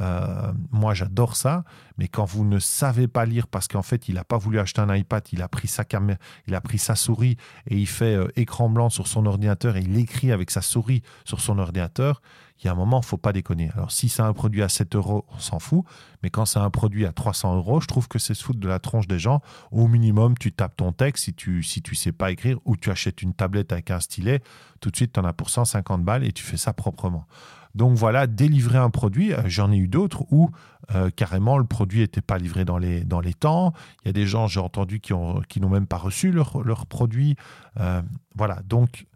[0.00, 1.64] euh, moi, j'adore ça,
[1.98, 4.80] mais quand vous ne savez pas lire parce qu'en fait, il n'a pas voulu acheter
[4.80, 8.14] un iPad, il a pris sa caméra, il a pris sa souris et il fait
[8.14, 12.22] euh, écran blanc sur son ordinateur et il écrit avec sa souris sur son ordinateur.
[12.62, 13.70] Il y a un moment, faut pas déconner.
[13.74, 15.82] Alors, si c'est un produit à 7 euros, on s'en fout.
[16.22, 18.68] Mais quand c'est un produit à 300 euros, je trouve que c'est se foutre de
[18.68, 19.40] la tronche des gens.
[19.72, 22.90] Au minimum, tu tapes ton texte si tu si tu sais pas écrire ou tu
[22.90, 24.42] achètes une tablette avec un stylet.
[24.80, 27.26] Tout de suite, tu en as pour 150 balles et tu fais ça proprement.
[27.74, 30.50] Donc voilà, délivrer un produit, euh, j'en ai eu d'autres où
[30.94, 33.72] euh, carrément le produit n'était pas livré dans les, dans les temps.
[34.04, 36.86] Il y a des gens, j'ai entendu, qui n'ont qui même pas reçu leur, leur
[36.86, 37.36] produit.
[37.78, 38.02] Euh,
[38.34, 39.06] voilà, donc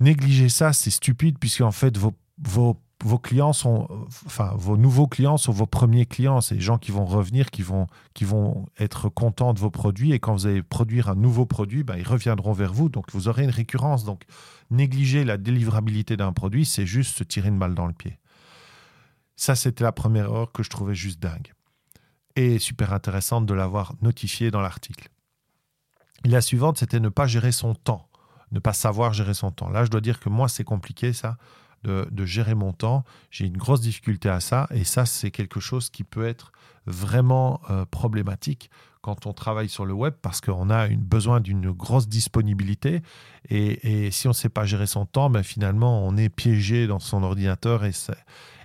[0.00, 3.86] négliger ça, c'est stupide puisque en fait vos, vos vos clients sont,
[4.26, 6.40] enfin, vos nouveaux clients sont vos premiers clients.
[6.40, 10.12] C'est les gens qui vont revenir, qui vont, qui vont être contents de vos produits.
[10.12, 12.88] Et quand vous allez produire un nouveau produit, ben, ils reviendront vers vous.
[12.88, 14.04] Donc, vous aurez une récurrence.
[14.04, 14.24] Donc,
[14.70, 18.18] négliger la délivrabilité d'un produit, c'est juste se tirer une balle dans le pied.
[19.36, 21.52] Ça, c'était la première erreur que je trouvais juste dingue.
[22.36, 25.08] Et super intéressante de l'avoir notifié dans l'article.
[26.24, 28.08] La suivante, c'était ne pas gérer son temps,
[28.50, 29.70] ne pas savoir gérer son temps.
[29.70, 31.36] Là, je dois dire que moi, c'est compliqué ça,
[31.84, 33.04] de, gérer mon temps.
[33.30, 36.52] J'ai une grosse difficulté à ça, et ça, c'est quelque chose qui peut être
[36.86, 38.70] vraiment euh, problématique
[39.08, 43.00] quand on travaille sur le web parce qu'on a besoin d'une grosse disponibilité
[43.48, 46.98] et, si on ne sait pas gérer son temps, ben finalement on est piégé dans
[46.98, 47.92] son ordinateur et,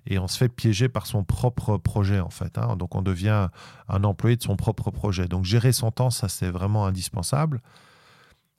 [0.05, 2.57] et on se fait piéger par son propre projet en fait.
[2.57, 2.75] Hein.
[2.75, 3.47] Donc on devient
[3.87, 5.29] un employé de son propre projet.
[5.29, 7.61] Donc gérer son temps, ça c'est vraiment indispensable.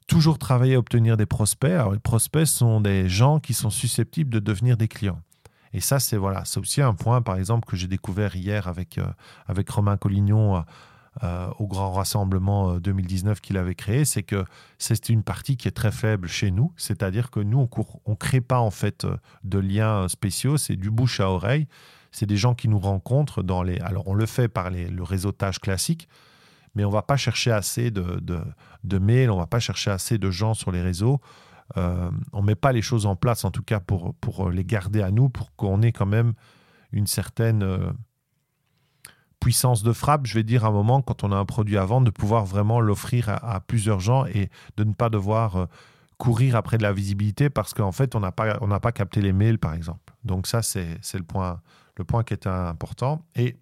[0.07, 1.71] Toujours travailler à obtenir des prospects.
[1.71, 5.21] Alors les prospects sont des gens qui sont susceptibles de devenir des clients.
[5.75, 8.97] Et ça, c'est voilà, c'est aussi un point, par exemple, que j'ai découvert hier avec,
[8.97, 9.07] euh,
[9.49, 10.63] avec Romain Collignon
[11.23, 14.45] euh, au grand rassemblement 2019 euh, qu'il avait créé, c'est que
[14.79, 17.69] c'est une partie qui est très faible chez nous, c'est-à-dire que nous,
[18.05, 21.69] on ne crée pas en fait euh, de liens spéciaux, c'est du bouche à oreille,
[22.11, 23.79] c'est des gens qui nous rencontrent dans les...
[23.79, 26.09] Alors on le fait par le réseautage classique,
[26.75, 30.55] mais on va pas chercher assez de, mails, on va pas chercher assez de gens
[30.55, 31.21] sur les réseaux.
[31.77, 35.01] on ne met pas les choses en place, en tout cas pour, pour les garder
[35.01, 36.35] à nous, pour qu'on ait quand même
[36.91, 37.95] une certaine
[39.45, 41.85] puissance de frappe, je vais dire, à un moment, quand on a un produit à
[41.85, 45.67] vendre, de pouvoir vraiment l'offrir à, plusieurs gens et de ne pas devoir euh,
[46.17, 49.59] courir après de la visibilité parce qu'en fait, on n'a pas, pas capté les mails,
[49.59, 50.15] par exemple.
[50.25, 51.61] Donc ça, c'est le point,
[51.99, 53.27] le point qui est important.
[53.37, 53.59] Et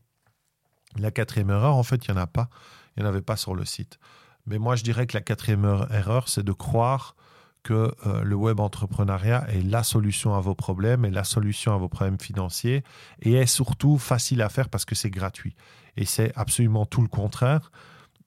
[1.01, 2.49] la quatrième erreur, en fait, il n'y en a pas.
[2.97, 3.99] Il n'y en avait pas sur le site.
[4.47, 7.17] Mais moi, je dirais que la quatrième erreur, c'est de croire
[7.63, 11.79] que euh, le web entrepreneuriat est la solution à vos problèmes, est la solution à
[11.79, 12.83] vos problèmes financiers
[13.21, 15.55] et est surtout facile à faire parce que c'est gratuit.
[15.97, 17.71] Et c'est absolument tout le contraire.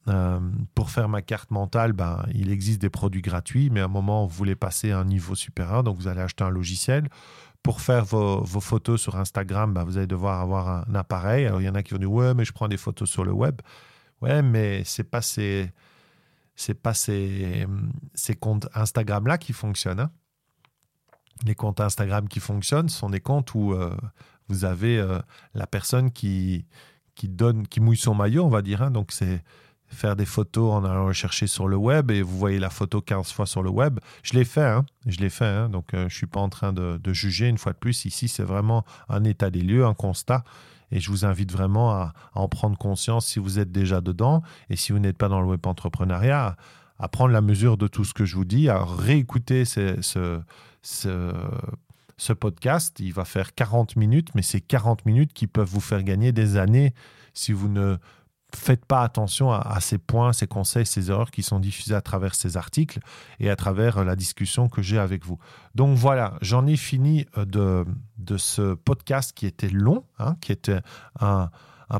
[0.07, 0.39] Euh,
[0.75, 4.25] pour faire ma carte mentale, ben, il existe des produits gratuits, mais à un moment,
[4.25, 7.09] vous voulez passer à un niveau supérieur, donc vous allez acheter un logiciel.
[7.63, 11.47] Pour faire vos, photos sur Instagram, ben, vous allez devoir avoir un, appareil.
[11.47, 13.25] Alors, il y en a qui vont dire Ouais, mais je prends des photos sur
[13.25, 13.59] le web.
[14.21, 15.71] Ouais, mais c'est pas ces
[16.55, 17.67] c'est pas ces,
[18.39, 19.99] comptes Instagram-là qui fonctionnent.
[19.99, 20.11] Hein.
[21.45, 23.95] Les comptes Instagram qui fonctionnent sont des comptes où euh,
[24.47, 25.19] vous avez euh,
[25.53, 26.65] la personne qui,
[27.13, 28.81] qui donne, qui mouille son maillot, on va dire.
[28.81, 28.91] Hein.
[28.91, 29.43] Donc, c'est
[29.87, 33.31] faire des photos en allant chercher sur le web et vous voyez la photo 15
[33.31, 33.99] fois sur le web.
[34.23, 34.85] Je l'ai fait, hein.
[35.05, 35.69] je l'ai fait.
[35.69, 38.05] Donc, euh, je ne suis pas en train de, de, juger une fois de plus.
[38.05, 40.43] Ici, c'est vraiment un état des lieux, un constat.
[40.95, 44.77] Et je vous invite vraiment à, en prendre conscience si vous êtes déjà dedans et
[44.77, 46.55] si vous n'êtes pas dans le web entrepreneuriat,
[46.97, 50.39] à, prendre la mesure de tout ce que je vous dis, à réécouter ce,
[52.39, 52.97] podcast.
[53.01, 56.55] Il va faire 40 minutes, mais c'est 40 minutes qui peuvent vous faire gagner des
[56.55, 56.93] années
[57.33, 57.97] si vous ne
[58.55, 62.35] faites pas attention à, ces points, ces conseils, ces erreurs qui sont diffusés à travers
[62.35, 62.99] ces articles
[63.39, 65.37] et à travers la discussion que j'ai avec vous.
[65.75, 67.85] Donc voilà, j'en ai fini euh, de,
[68.17, 70.79] de ce podcast qui était long, hein, qui était
[71.19, 71.49] un,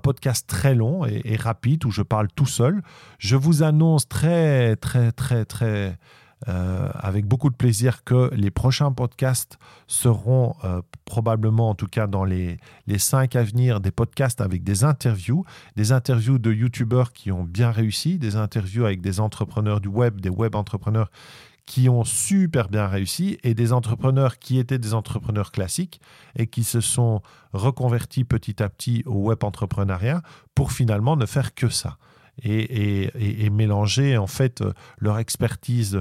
[0.02, 2.82] podcast très long et, rapide où je parle tout seul.
[3.20, 6.00] Je vous annonce très, très, très, très
[6.48, 12.06] euh, avec beaucoup de plaisir que les prochains podcasts seront euh, probablement, en tout cas
[12.06, 15.44] dans les, les cinq à venir, des podcasts avec des interviews,
[15.76, 20.22] des interviews de YouTubeurs qui ont bien réussi, des interviews avec des entrepreneurs du web,
[20.22, 21.10] des web entrepreneurs
[21.66, 26.00] qui ont super bien réussi et des entrepreneurs qui étaient des entrepreneurs classiques
[26.36, 27.22] et qui se sont
[27.54, 30.22] reconvertis petit à petit au web entrepreneuriat
[30.54, 31.98] pour finalement ne faire que ça
[32.44, 34.64] et, mélanger en fait
[35.00, 36.00] leur expertise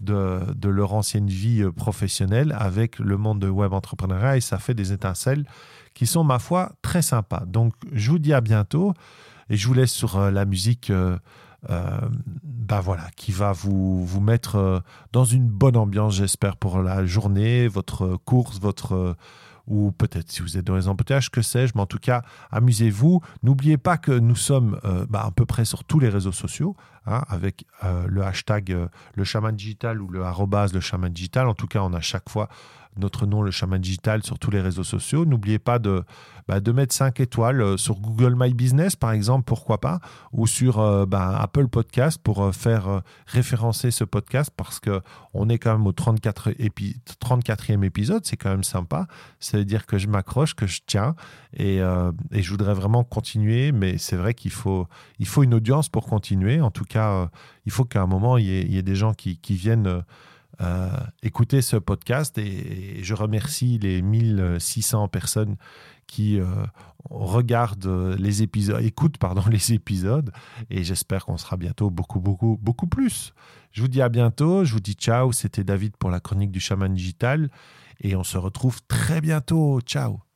[0.00, 4.92] de, leur ancienne vie professionnelle avec le monde de web entrepreneuriat et ça fait des
[4.92, 5.46] étincelles
[5.94, 7.44] qui sont ma foi très sympas.
[7.46, 8.92] Donc je vous dis à bientôt
[9.50, 10.90] et je vous laisse sur euh, la musique.
[10.90, 11.16] Euh,
[11.70, 11.98] euh,
[12.42, 14.82] bah voilà, qui va vous, vous mettre
[15.12, 19.16] dans une bonne ambiance, j'espère, pour la journée, votre course, votre,
[19.66, 23.20] ou peut-être si vous êtes dans les embouteillages, que sais-je, mais en tout cas, amusez-vous.
[23.42, 26.76] N'oubliez pas que nous sommes euh, bah, à peu près sur tous les réseaux sociaux,
[27.06, 31.48] hein, avec euh, le hashtag euh, le chaman digital ou le arrobase le digital.
[31.48, 32.48] En tout cas, on a chaque fois
[32.98, 35.24] notre nom, le chaman digital, sur tous les réseaux sociaux.
[35.24, 36.04] N'oubliez pas de,
[36.46, 40.00] bah, de mettre 5 étoiles euh, sur Google My Business, par exemple, pourquoi pas,
[40.32, 45.58] ou sur euh, bah, Apple Podcast pour euh, faire référencer ce podcast parce qu'on est
[45.58, 49.06] quand même au 34 épi 34e épisode, c'est quand même sympa.
[49.40, 51.14] Ça veut dire que je m'accroche, que je tiens
[51.56, 54.86] et, et, je voudrais vraiment continuer, mais c'est vrai qu'il faut,
[55.18, 56.60] il faut une audience pour continuer.
[56.60, 57.30] En tout cas,
[57.64, 60.02] il faut qu'à un moment, il y, ait, des gens qui viennent
[60.60, 60.88] euh,
[61.22, 65.56] écouter ce podcast et, je remercie les 1600 personnes
[66.06, 66.46] qui euh,
[67.10, 70.32] regardent les épisodes, écoutent pardon les épisodes
[70.70, 73.32] et j'espère qu'on sera bientôt beaucoup beaucoup beaucoup plus.
[73.72, 76.60] Je vous dis à bientôt, je vous dis ciao, c'était David pour la chronique du
[76.60, 77.50] chaman digital
[78.00, 79.80] et on se retrouve très bientôt.
[79.80, 80.33] Ciao.